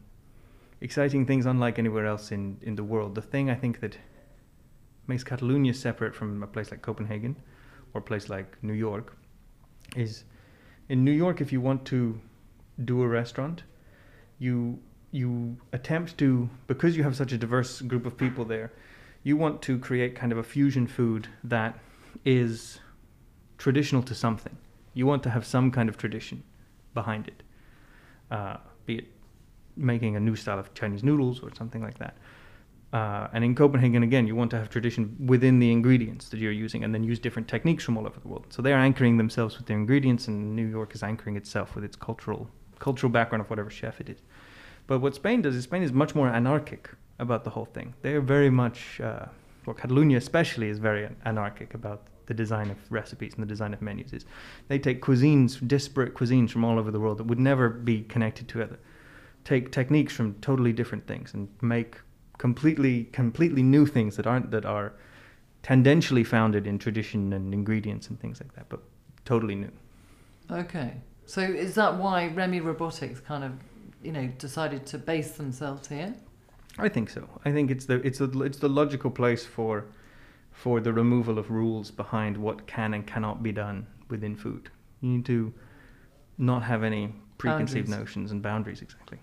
[0.82, 3.16] exciting things unlike anywhere else in, in the world.
[3.16, 3.98] The thing I think that
[5.08, 7.36] makes Catalonia separate from a place like Copenhagen
[7.94, 9.16] or a place like New York
[9.96, 10.24] is
[10.90, 12.20] in New York, if you want to
[12.84, 13.64] do a restaurant,
[14.40, 14.80] you
[15.12, 18.72] you attempt to because you have such a diverse group of people there,
[19.24, 21.80] you want to create kind of a fusion food that
[22.26, 22.80] is
[23.58, 24.58] traditional to something.
[24.94, 26.44] You want to have some kind of tradition
[26.94, 27.44] behind it,
[28.32, 29.06] uh, be it
[29.76, 32.18] making a new style of Chinese noodles or something like that.
[32.94, 36.54] Uh, and in Copenhagen, again, you want to have tradition within the ingredients that you're
[36.54, 38.46] using and then use different techniques from all over the world.
[38.50, 41.96] So they're anchoring themselves with their ingredients, and New York is anchoring itself with its
[41.96, 42.50] cultural
[42.80, 44.20] cultural background of whatever chef it is.
[44.86, 46.90] But what Spain does is Spain is much more anarchic
[47.20, 47.94] about the whole thing.
[48.04, 49.26] They're very much, uh,
[49.66, 53.82] well, Catalonia especially is very anarchic about the design of recipes and the design of
[53.82, 54.14] menus.
[54.14, 54.26] Is
[54.68, 58.48] they take cuisines, disparate cuisines from all over the world that would never be connected
[58.48, 58.80] together,
[59.44, 61.98] take techniques from totally different things, and make
[62.38, 64.94] completely completely new things that aren't that are
[65.64, 68.82] tendentially founded in tradition and ingredients and things like that, but
[69.26, 69.72] totally new.
[70.52, 70.94] Okay.
[71.26, 73.52] So is that why Remy Robotics kind of,
[74.02, 76.14] you know, decided to base themselves here?
[76.78, 77.28] I think so.
[77.44, 79.86] I think it's the it's the it's the logical place for
[80.58, 84.72] for the removal of rules behind what can and cannot be done within food.
[85.02, 85.54] You need to
[86.40, 88.08] not have any preconceived Boundaries.
[88.08, 89.20] notions and boundaries exactly.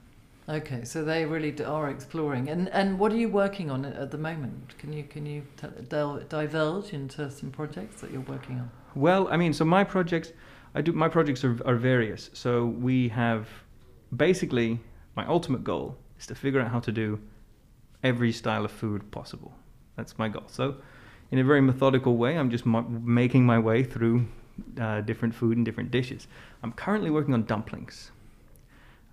[0.49, 2.49] Okay, so they really are exploring.
[2.49, 4.79] And and what are you working on at the moment?
[4.79, 8.71] Can you can you t- del- divulge into some projects that you're working on?
[8.95, 10.33] Well, I mean, so my projects,
[10.75, 12.31] I do my projects are are various.
[12.33, 13.49] So we have
[14.17, 14.79] basically
[15.17, 17.19] my ultimate goal is to figure out how to do
[18.05, 19.53] every style of food possible.
[19.97, 20.45] That's my goal.
[20.47, 20.77] So,
[21.31, 24.27] in a very methodical way, I'm just ma- making my way through
[24.81, 26.29] uh, different food and different dishes.
[26.63, 28.11] I'm currently working on dumplings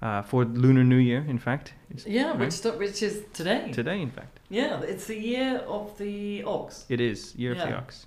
[0.01, 1.25] uh, for Lunar New Year.
[1.27, 1.73] In fact,
[2.05, 2.39] Yeah, right?
[2.39, 3.71] which which is today.
[3.71, 4.01] today.
[4.01, 6.85] In fact, Yeah, it's the year of the ox.
[6.89, 8.05] it is year of the ox.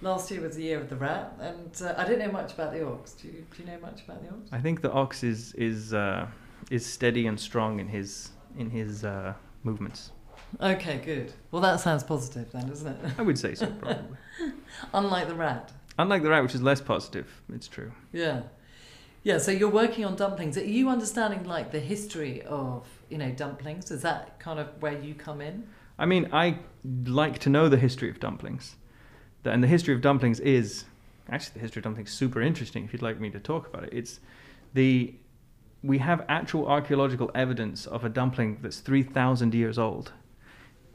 [0.00, 2.72] Last year was the year of the rat, and uh, I don't know much about
[2.72, 3.14] the ox.
[3.14, 4.48] Do you, do you know much about the ox?
[4.52, 6.26] I think the ox is is uh,
[6.70, 9.34] is steady and strong in his in his uh,
[9.64, 10.12] movements.
[10.60, 11.32] Okay, good.
[11.50, 13.12] Well, that sounds positive then, doesn't it?
[13.18, 14.16] I would say so, probably.
[14.94, 15.72] Unlike the rat.
[15.98, 17.92] Unlike the rat, which is less positive, it's true.
[18.12, 18.42] Yeah.
[19.24, 20.56] Yeah, so you're working on dumplings.
[20.56, 23.90] Are you understanding like the history of, you know, dumplings?
[23.90, 25.66] Is that kind of where you come in?
[25.98, 26.58] I mean, I
[27.04, 28.76] like to know the history of dumplings,
[29.44, 30.84] and the history of dumplings is
[31.28, 32.84] actually the history of dumplings is super interesting.
[32.84, 34.20] If you'd like me to talk about it, it's
[34.74, 35.14] the
[35.82, 40.12] we have actual archaeological evidence of a dumpling that's three thousand years old.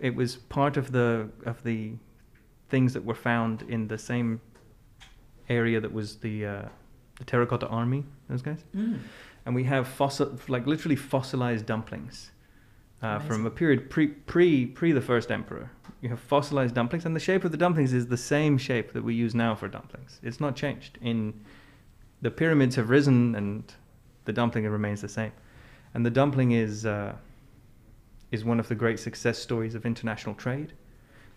[0.04, 1.93] It was part of the of the
[2.70, 4.41] things that were found in the same
[5.49, 6.66] area that was the uh,
[7.18, 8.04] the terracotta army.
[8.30, 8.64] Those guys.
[8.76, 8.99] Mm.
[9.45, 12.32] and we have fossil, like literally fossilized dumplings
[13.01, 15.70] uh, from a period pre pre pre the first emperor.
[16.01, 19.04] You have fossilized dumplings, and the shape of the dumplings is the same shape that
[19.04, 20.20] we use now for dumplings.
[20.22, 20.97] It's not changed.
[21.01, 21.34] In
[22.22, 23.64] the pyramids have risen, and
[24.26, 25.32] the dumpling remains the same.
[25.93, 27.14] And the dumpling is uh,
[28.34, 30.74] is one of the great success stories of international trade.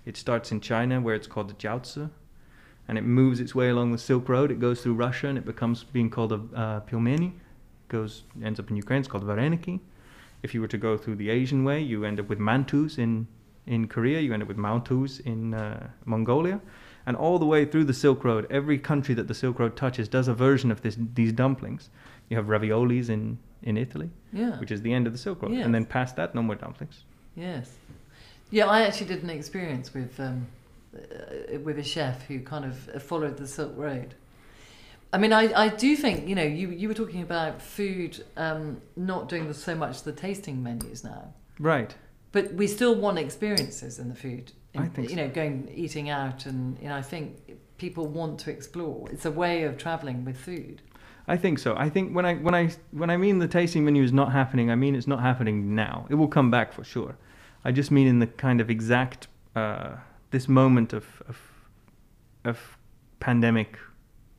[0.06, 2.08] It starts in China, where it's called the jiaozi,
[2.88, 4.50] and it moves its way along the Silk Road.
[4.50, 7.32] It goes through Russia, and it becomes being called a uh, pelmeni.
[7.88, 9.00] Goes ends up in Ukraine.
[9.00, 9.78] It's called vareniki.
[10.42, 13.26] If you were to go through the Asian way, you end up with mantus in
[13.66, 14.20] in Korea.
[14.20, 16.62] You end up with mantus in uh, Mongolia,
[17.04, 20.08] and all the way through the Silk Road, every country that the Silk Road touches
[20.08, 21.90] does a version of this these dumplings.
[22.30, 24.58] You have raviolis in in Italy, Yeah.
[24.60, 25.64] which is the end of the Silk Road, Yes.
[25.64, 27.04] and then past that, no more dumplings.
[27.34, 27.72] Yes.
[28.50, 30.46] Yeah, I actually did an experience with um,
[30.94, 34.14] uh, with a chef who kind of uh, followed the Silk Road.
[35.12, 38.80] I mean, I, I do think, you know, you, you were talking about food um,
[38.96, 41.94] not doing the, so much the tasting menus now, Right.
[42.32, 44.52] but we still want experiences in the food.
[44.74, 48.40] In, I think You know, going eating out, and you know, I think people want
[48.40, 49.08] to explore.
[49.10, 50.82] It's a way of traveling with food.
[51.28, 51.74] I think so.
[51.76, 54.70] I think when I when I when I mean the tasting menu is not happening,
[54.70, 56.06] I mean it's not happening now.
[56.08, 57.16] It will come back for sure.
[57.64, 59.96] I just mean in the kind of exact uh,
[60.30, 61.36] this moment of of,
[62.44, 62.58] of
[63.20, 63.78] pandemic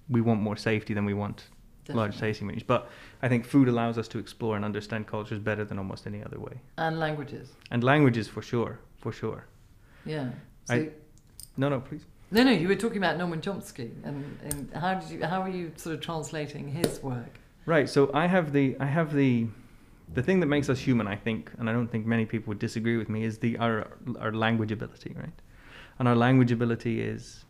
[0.10, 1.50] we want more safety than we want
[1.96, 2.64] large tasting menus.
[2.64, 2.90] But
[3.22, 6.40] I think food allows us to explore and understand cultures better than almost any other
[6.40, 6.62] way.
[6.78, 7.50] And languages.
[7.72, 9.46] And languages for sure, for sure.
[10.06, 10.30] Yeah.
[10.66, 10.90] So, I-
[11.58, 12.06] No, no, please.
[12.30, 15.50] No, no, you were talking about Noam Chomsky, and, and how did you, how are
[15.50, 17.40] you sort of translating his work?
[17.66, 17.90] Right.
[17.90, 19.48] So I have the I have the
[20.14, 22.60] the thing that makes us human, I think, and I don't think many people would
[22.60, 23.88] disagree with me, is the our
[24.20, 25.42] our language ability, right?
[26.00, 27.46] And our language ability is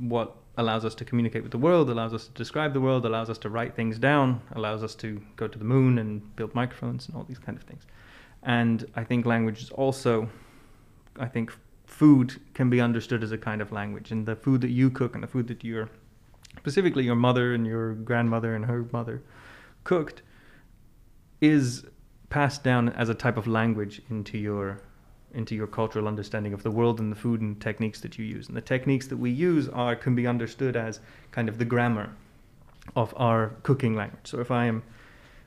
[0.00, 3.28] what allows us to communicate with the world, allows us to describe the world, allows
[3.30, 7.06] us to write things down, allows us to go to the moon and build microphones
[7.06, 7.86] and all these kind of things.
[8.42, 10.28] And I think language is also,
[11.18, 11.52] I think
[11.86, 15.14] food can be understood as a kind of language, and the food that you cook
[15.14, 15.88] and the food that your,
[16.58, 19.22] specifically your mother and your grandmother and her mother,
[19.84, 20.22] cooked,
[21.40, 21.86] is
[22.28, 24.80] passed down as a type of language into your
[25.32, 28.48] into your cultural understanding of the world and the food and techniques that you use.
[28.48, 32.10] And the techniques that we use are can be understood as kind of the grammar
[32.94, 34.22] of our cooking language.
[34.24, 34.82] So if I am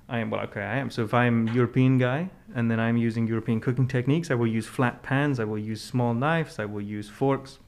[0.09, 0.89] I am well okay, I am.
[0.89, 4.65] So if I'm European guy and then I'm using European cooking techniques, I will use
[4.65, 7.59] flat pans, I will use small knives, I will use forks,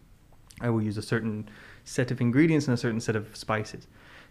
[0.59, 1.47] I will use a certain
[1.83, 3.87] set of ingredients and a certain set of spices.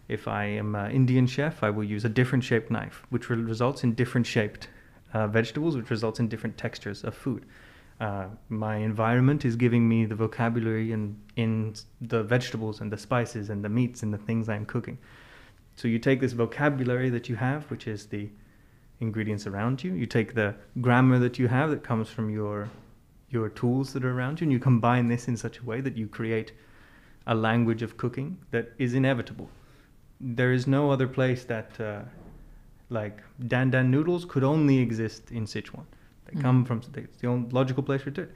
[0.08, 3.84] If I am an Indian chef, I will use a different shaped knife, which results
[3.84, 4.66] in different shaped
[5.14, 7.46] uh, vegetables, which results in different textures of food.
[8.00, 13.50] Uh, my environment is giving me the vocabulary in, in the vegetables and the spices
[13.50, 14.98] and the meats and the things I'm cooking.
[15.80, 18.28] So you take this vocabulary that you have, which is the
[19.00, 19.94] ingredients around you.
[19.94, 22.68] You take the grammar that you have that comes from your
[23.30, 25.96] your tools that are around you, and you combine this in such a way that
[25.96, 26.52] you create
[27.26, 29.48] a language of cooking that is inevitable.
[30.20, 32.02] There is no other place that, uh,
[32.90, 35.86] like Dan Dan noodles, could only exist in Sichuan.
[36.26, 36.42] They Mm.
[36.42, 38.34] come from it's the only logical place for it.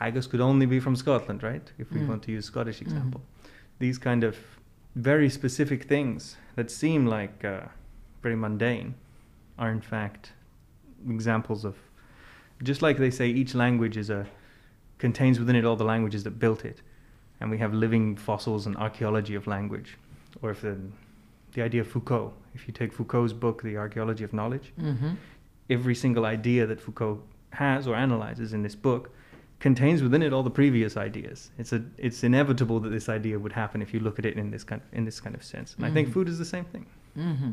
[0.00, 1.72] Haggis could only be from Scotland, right?
[1.78, 2.08] If we Mm.
[2.08, 2.86] want to use Scottish Mhm.
[2.86, 3.20] example,
[3.78, 4.36] these kind of
[4.94, 7.60] very specific things that seem like uh,
[8.22, 8.94] very mundane
[9.58, 10.32] are in fact
[11.08, 11.76] examples of
[12.62, 14.26] just like they say each language is a
[14.98, 16.80] contains within it all the languages that built it
[17.40, 19.96] and we have living fossils and archaeology of language
[20.42, 20.76] or if the
[21.54, 25.14] the idea of Foucault if you take Foucault's book the archaeology of knowledge Mm-hmm.
[25.70, 27.20] every single idea that Foucault
[27.50, 29.10] has or analyzes in this book
[29.62, 31.50] contains within it all the previous ideas.
[31.56, 34.50] It's a it's inevitable that this idea would happen if you look at it in
[34.50, 35.74] this kind of, in this kind of sense.
[35.76, 36.12] And I think Mhm.
[36.12, 36.84] food is the same thing.
[37.16, 37.52] Mm-hmm.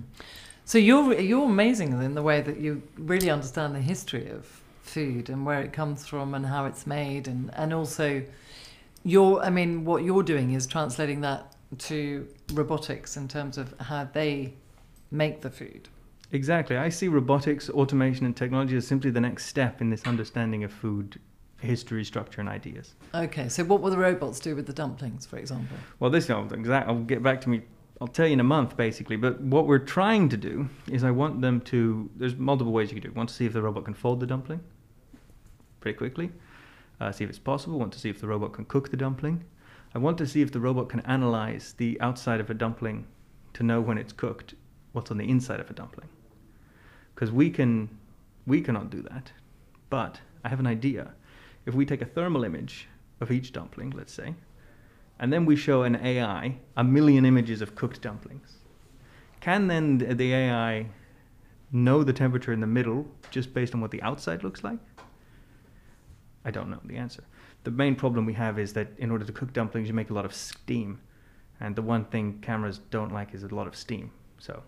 [0.66, 4.44] So you're you're amazing in the way that you really understand the history of
[4.82, 8.08] food and where it comes from and how it's made and and also
[9.04, 11.42] you're I mean what you're doing is translating that
[11.90, 14.54] to robotics in terms of how they
[15.12, 15.90] make the food.
[16.32, 16.76] Exactly.
[16.88, 20.72] I see robotics, automation, and technology as simply the next step in this understanding of
[20.72, 21.20] food
[21.60, 22.96] history, structure, and ideas.
[23.14, 25.78] Okay, so what will the robots do with the dumplings, for example?
[26.00, 26.88] Well, this exact.
[26.88, 27.62] I'll get back to me.
[28.02, 29.18] I'll tell you in a month, basically.
[29.18, 32.10] But what we're trying to do is, I want them to.
[32.16, 33.10] There's multiple ways you can do.
[33.10, 33.16] it.
[33.16, 34.62] Want to see if the robot can fold the dumpling
[35.82, 36.32] pretty quickly.
[37.00, 37.80] Uh, see if it's possible.
[37.80, 39.44] Want to see if the robot can cook the dumpling.
[39.96, 43.08] I want to see if the robot can analyze the outside of a dumpling
[43.54, 44.54] to know when it's cooked,
[44.92, 46.10] what's on the inside of a dumpling.
[47.16, 47.90] Because we can,
[48.46, 49.32] we cannot do that.
[49.90, 51.14] But I have an idea.
[51.70, 52.88] If we take a thermal image
[53.22, 54.34] of each dumpling, let's say,
[55.20, 58.58] and then we show an AI a million images of cooked dumplings.
[59.40, 60.88] Can then the AI
[61.72, 64.80] know the temperature in the middle just based on what the outside looks like?
[66.44, 67.24] I don't know the answer.
[67.66, 70.14] The main problem we have is that in order to cook dumplings, you make a
[70.16, 71.00] lot of steam,
[71.60, 74.10] and the one thing cameras don't like is a lot of steam.
[74.40, 74.64] So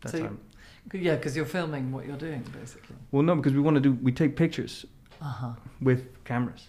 [0.00, 2.96] that's So you- Yeah, because you're filming what you're doing, basically.
[3.12, 4.84] well, no, because we want to do we take pictures
[5.20, 5.52] Uh huh.
[5.80, 6.68] with cameras.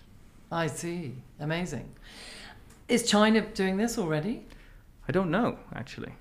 [0.51, 1.15] I see.
[1.39, 1.93] Amazing.
[2.87, 4.45] Is China doing this already?
[5.07, 6.13] I don't know, actually.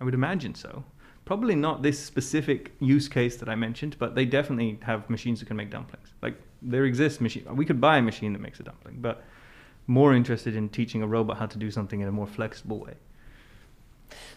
[0.00, 0.84] I would imagine so.
[1.24, 5.46] Probably not this specific use case that I mentioned, but they definitely have machines that
[5.46, 6.08] can make dumplings.
[6.22, 7.44] Like there exists machine.
[7.54, 9.24] We could buy a machine that makes a dumpling, but
[9.86, 12.94] more interested in teaching a robot how to do something in a more flexible way.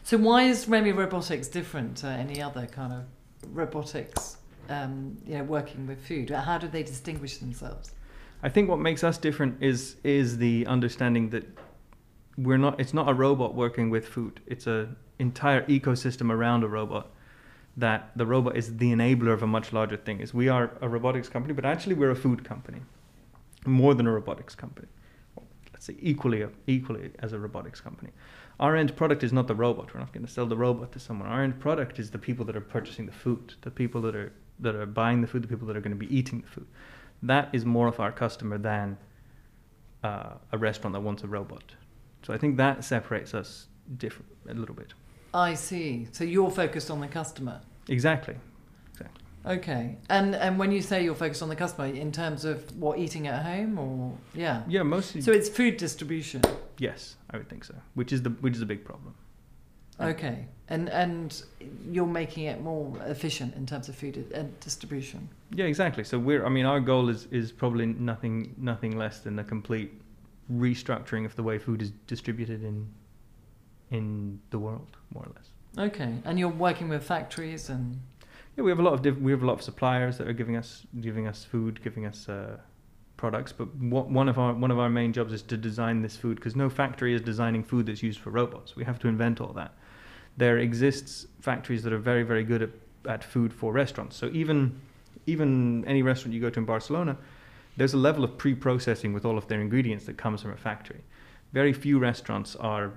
[0.04, 3.04] So why is Remy Robotics different to any other kind of
[3.54, 4.38] robotics?
[4.72, 6.30] Um, you know, working with food.
[6.30, 7.92] How do they distinguish themselves?
[8.42, 11.46] I think what makes us different is is the understanding that
[12.38, 12.80] we're not.
[12.80, 14.40] It's not a robot working with food.
[14.48, 17.12] It's a entire ecosystem around a robot.
[17.76, 20.22] That the robot is the enabler of a much larger thing.
[20.22, 22.80] Is we are a robotics company, but actually we're a food company,
[23.66, 24.88] more than a robotics company.
[25.74, 28.12] Let's say equally equally as a robotics company.
[28.60, 29.94] Our end product is not the robot.
[29.94, 31.28] We're not going to sell the robot to someone.
[31.28, 34.32] Our end product is the people that are purchasing the food, the people that are
[34.62, 36.68] that are buying the food, the people that are going to be eating the food
[37.24, 38.98] that is more of our customer than
[40.04, 41.76] uh, a restaurant that wants a robot.
[42.24, 44.94] So I think that separates us different a little bit.
[45.34, 46.08] I see.
[46.12, 47.62] So you're focused on the customer.
[47.88, 48.36] Exactly.
[48.92, 49.24] Exactly.
[49.46, 49.98] Okay.
[50.10, 53.28] And and when you say you're focused on the customer in terms of what eating
[53.28, 54.64] at home or yeah.
[54.68, 55.22] Yeah, mostly.
[55.22, 56.42] So it's food distribution.
[56.78, 57.76] yes, I would think so.
[57.94, 59.16] Which is the which is a big problem.
[60.02, 60.46] Okay.
[60.70, 61.44] And and
[61.92, 65.28] you're making it more efficient in terms of food and distribution.
[65.54, 66.04] Yeah, exactly.
[66.04, 69.92] So we're I mean our goal is is probably nothing nothing less than a complete
[70.52, 72.88] restructuring of the way food is distributed in
[73.90, 75.88] in the world, more or less.
[75.90, 76.14] Okay.
[76.26, 78.00] And you're working with factories and
[78.58, 80.34] Yeah, we have a lot of diff- we have a lot of suppliers that are
[80.34, 82.58] giving us giving us food, giving us uh,
[83.18, 83.52] products.
[83.52, 86.36] But what, one of our one of our main jobs is to design this food
[86.36, 88.76] because no factory is designing food that's used for robots.
[88.76, 89.74] We have to invent all that.
[90.42, 92.72] There exists factories that are very very good at,
[93.16, 94.16] at food for restaurants.
[94.16, 94.58] So even
[95.28, 97.16] even any restaurant you go to in Barcelona,
[97.78, 101.02] there's a level of pre-processing with all of their ingredients that comes from a factory.
[101.54, 102.92] Very few restaurants are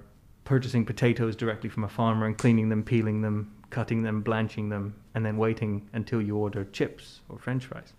[0.44, 4.94] purchasing potatoes directly from a farmer and cleaning them, peeling them, cutting them, blanching them,
[5.14, 7.92] and then waiting until you order chips or French fries.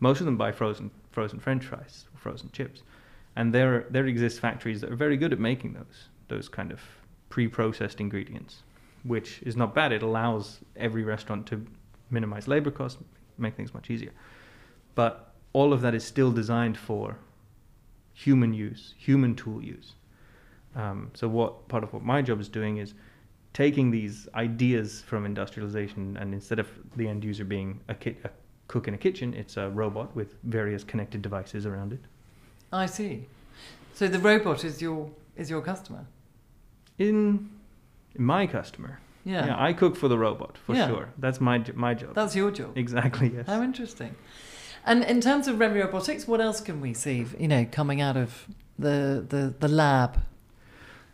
[0.00, 2.82] Most of them buy frozen frozen French fries or frozen chips,
[3.36, 6.80] and there there exist factories that are very good at making those those kind of
[7.28, 8.64] pre-processed ingredients,
[9.04, 9.92] which is not bad.
[9.92, 11.64] It allows every restaurant to
[12.10, 13.02] minimize labor costs,
[13.38, 14.12] make things much easier.
[14.94, 17.16] But all of that is still designed for
[18.14, 19.94] human use, human tool use.
[20.74, 22.94] Um, so what part of what my job is doing is
[23.52, 28.30] taking these ideas from industrialization, and instead of the end user being a, ki- a
[28.68, 32.00] cook in a kitchen, it's a robot with various connected devices around it.
[32.72, 33.26] I see.
[33.94, 36.06] So the robot is your is your customer.
[36.98, 37.50] In
[38.18, 39.54] my customer, Yeah.
[39.58, 40.88] I cook for the robot for Yeah.
[40.88, 41.08] sure.
[41.18, 42.14] That's my my job.
[42.14, 42.76] That's your job.
[42.76, 43.46] exactly yes.
[43.46, 44.14] How interesting.
[44.84, 48.16] And in terms of Remy Robotics, what else can we see, you know, coming out
[48.16, 48.46] of
[48.78, 50.18] the the, the lab?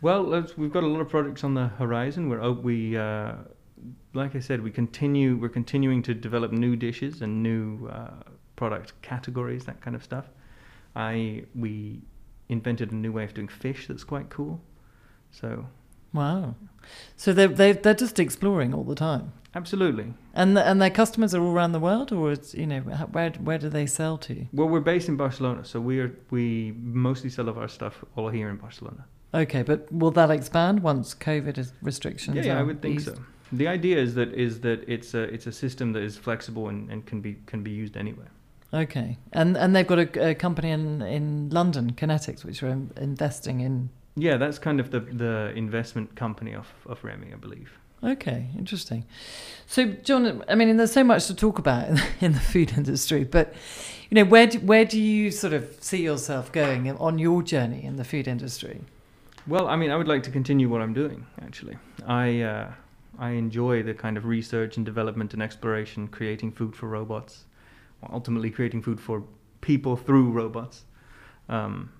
[0.01, 0.23] Well,
[0.57, 2.29] we've got a lot of projects on the horizon.
[2.29, 3.33] We're we, uh,
[4.13, 5.35] like I said, we continue.
[5.35, 8.23] We're continuing to develop new dishes and new uh,
[8.55, 10.25] product categories, that kind of stuff.
[10.95, 12.01] I we
[12.47, 14.61] invented a new way of doing fish that's quite cool.
[15.31, 15.67] So
[16.13, 16.55] Wow.
[17.15, 19.33] So they they they're just exploring all the time.
[19.55, 20.13] absolutely.
[20.33, 22.79] And the, and their customers are all around the world, or it's you know
[23.11, 24.45] where where do they sell to?
[24.53, 26.73] Well, we're based in Barcelona, so we are we
[27.07, 29.05] mostly sell of our stuff all here in Barcelona.
[29.33, 32.35] Okay, but will that expand once COVID is restrictions?
[32.37, 33.15] Yeah, yeah, I would think eased?
[33.15, 33.15] so.
[33.51, 36.89] The idea is that is that it's a it's a system that is flexible and,
[36.91, 38.31] and can be can be used anywhere.
[38.73, 42.91] Okay, and and they've got a, a company in in London, Kinetics, which are in-
[42.97, 43.89] investing in.
[44.21, 47.79] Yeah, that's kind of the the investment company of of Remy, I believe.
[48.03, 49.05] Okay, interesting.
[49.67, 51.89] So, John, I mean, there's so much to talk about
[52.21, 53.53] in the food industry, but
[54.09, 57.83] you know, where do, where do you sort of see yourself going on your journey
[57.83, 58.81] in the food industry?
[59.47, 61.25] Well, I mean, I would like to continue what I'm doing.
[61.41, 62.71] Actually, I uh,
[63.17, 67.45] I enjoy the kind of research and development and exploration, creating food for robots,
[68.11, 69.23] ultimately creating food for
[69.61, 70.85] people through robots.
[71.49, 71.91] Um,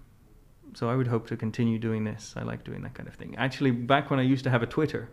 [0.74, 2.34] so I would hope to continue doing this.
[2.38, 3.36] I like doing that kind of thing.
[3.38, 5.10] Actually, back when I used to have a Twitter,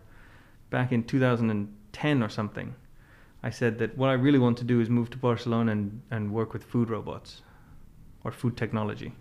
[0.69, 2.75] back in 2010 or something,
[3.43, 6.31] I said that what I really want to do is move to Barcelona and, and
[6.31, 7.41] work with food robots
[8.23, 9.13] or food technology.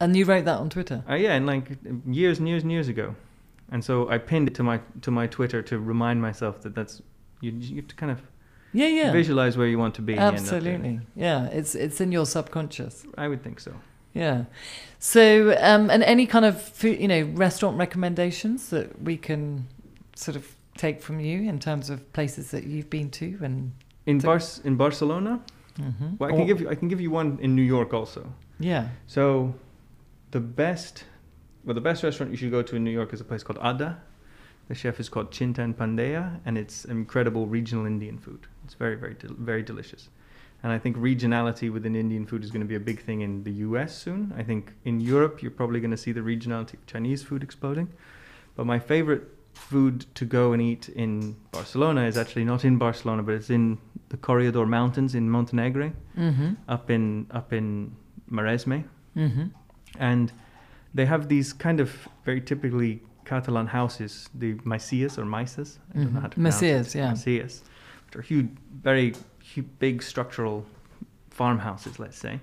[0.00, 1.04] And you wrote that on Twitter.
[1.08, 3.14] Uh, yeah, and like years and years and years ago,
[3.70, 7.02] and so I pinned it to my to my Twitter to remind myself that that's
[7.40, 8.20] you, you have to kind of
[8.72, 10.14] Yeah, yeah, visualize where you want to be.
[10.14, 11.00] and end up absolutely.
[11.14, 13.06] Yeah, it's it's in your subconscious.
[13.16, 13.74] I would think so.
[14.14, 14.44] Yeah.
[14.98, 19.66] So, um, and any kind of food, you know, restaurant recommendations that we can
[20.14, 23.72] sort of take from you in terms of places that you've been to and.
[24.06, 25.40] In So- Bar in Barcelona,
[25.78, 26.18] Mhm.
[26.18, 28.32] well, I can Or- give you I can give you one in New York also.
[28.58, 28.88] Yeah.
[29.06, 29.54] So,
[30.32, 31.04] the best,
[31.64, 33.58] well, the best restaurant you should go to in New York is a place called
[33.62, 33.98] Adda.
[34.68, 38.46] The chef is called Chintan Pandya, and it's incredible regional Indian food.
[38.64, 40.08] It's very, very, del- very delicious.
[40.62, 43.42] And I think regionality within Indian food is going to be a big thing in
[43.42, 43.96] the U.S.
[43.96, 44.32] soon.
[44.36, 47.88] I think in Europe you're probably going to see the regionality of Chinese food exploding.
[48.54, 53.22] But my favorite food to go and eat in Barcelona is actually not in Barcelona,
[53.22, 53.78] but it's in
[54.10, 56.52] the Corredor Mountains in Montenegro, Mm-hmm.
[56.68, 57.96] up in up in
[58.30, 58.84] Maresme
[59.16, 59.44] Mm-hmm.
[59.98, 60.32] and
[60.94, 65.78] they have these kind of very typically Catalan houses, the maisias or maisas.
[65.94, 66.42] I don't know how to Mhm.
[66.42, 66.98] pronounce Macias, it.
[66.98, 67.10] yeah.
[67.10, 67.62] Macias,
[68.06, 68.48] which are huge,
[68.82, 69.14] very
[69.78, 70.64] big structural
[71.30, 72.40] farmhouses, let's say,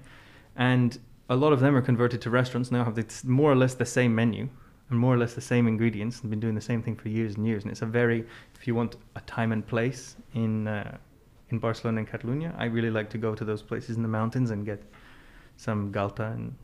[0.55, 2.83] and a lot of them are converted to restaurants now.
[2.83, 4.49] Have this more or less the same menu
[4.89, 7.35] and more or less the same ingredients, and been doing the same thing for years
[7.35, 7.63] and years.
[7.63, 8.25] And it's a very,
[8.55, 10.97] if you want a time and place in uh,
[11.51, 14.51] in Barcelona and Catalonia, I really like to go to those places in the mountains
[14.51, 14.81] and get
[15.57, 16.55] some galta and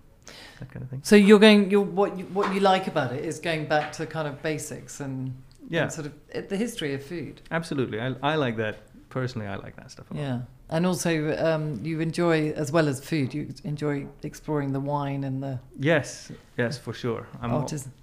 [0.59, 1.01] that kind of thing.
[1.03, 1.69] So you're going.
[1.69, 4.99] You're what you, what you like about it is going back to kind of basics
[4.99, 5.35] and,
[5.69, 7.41] Yeah, and sort of uh, the history of food.
[7.51, 7.99] absolutely.
[8.01, 8.77] I, I like that
[9.15, 9.47] personally.
[9.47, 10.11] I like that stuff.
[10.11, 10.21] A lot.
[10.23, 10.39] Yeah,
[10.75, 11.11] and also
[11.47, 13.33] um, you enjoy as well as food.
[13.33, 17.25] You enjoy exploring the wine and the Yes, yes, for sure.
[17.41, 17.93] I'm all- artisan,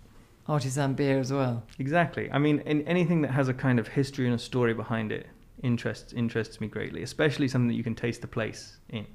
[0.48, 1.62] artisan beer as well.
[1.78, 2.30] Exactly.
[2.32, 5.26] I mean, in anything that has a kind of history and a story behind it
[5.62, 9.06] interests interests me greatly, especially something that you can taste the place in.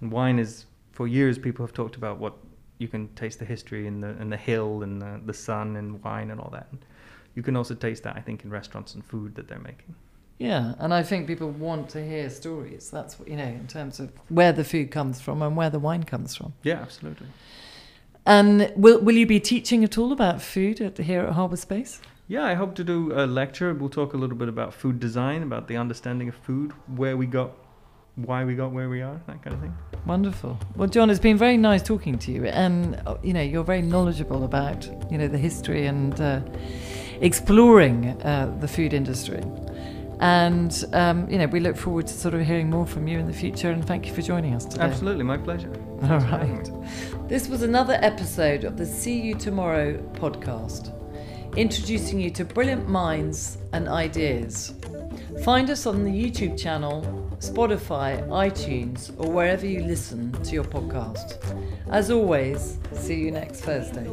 [0.00, 2.34] And wine is, for years, people have talked about what
[2.78, 5.88] you can taste the history in the in the hill and the, the sun and
[6.04, 6.68] wine and all that.
[7.34, 9.94] You can also taste that, I think, in restaurants and food that they're making.
[10.38, 12.90] Yeah, and I think people want to hear stories.
[12.90, 15.78] That's what you know in terms of where the food comes from and where the
[15.78, 16.54] wine comes from.
[16.62, 17.28] Yeah, absolutely.
[18.26, 22.00] And will will you be teaching at all about food at, here at Harbour Space?
[22.28, 23.74] Yeah, I hope to do a lecture.
[23.74, 27.26] We'll talk a little bit about food design, about the understanding of food, where we
[27.26, 27.50] got,
[28.14, 29.76] why we got where we are, that kind of thing.
[30.06, 30.58] Wonderful.
[30.76, 33.82] Well, John, it's been very nice talking to you, and uh, you know you're very
[33.82, 36.40] knowledgeable about you know the history and uh,
[37.20, 39.42] exploring uh, the food industry.
[40.22, 43.26] And um, you know we look forward to sort of hearing more from you in
[43.26, 43.72] the future.
[43.72, 44.84] And thank you for joining us today.
[44.84, 45.72] Absolutely, my pleasure.
[46.02, 47.28] All Thanks for having right.
[47.28, 50.92] This was another episode of the See You Tomorrow podcast,
[51.56, 54.74] introducing you to brilliant minds and ideas.
[55.42, 57.02] Find us on the YouTube channel,
[57.40, 61.42] Spotify, iTunes, or wherever you listen to your podcast.
[61.90, 64.06] As always, see you next Thursday.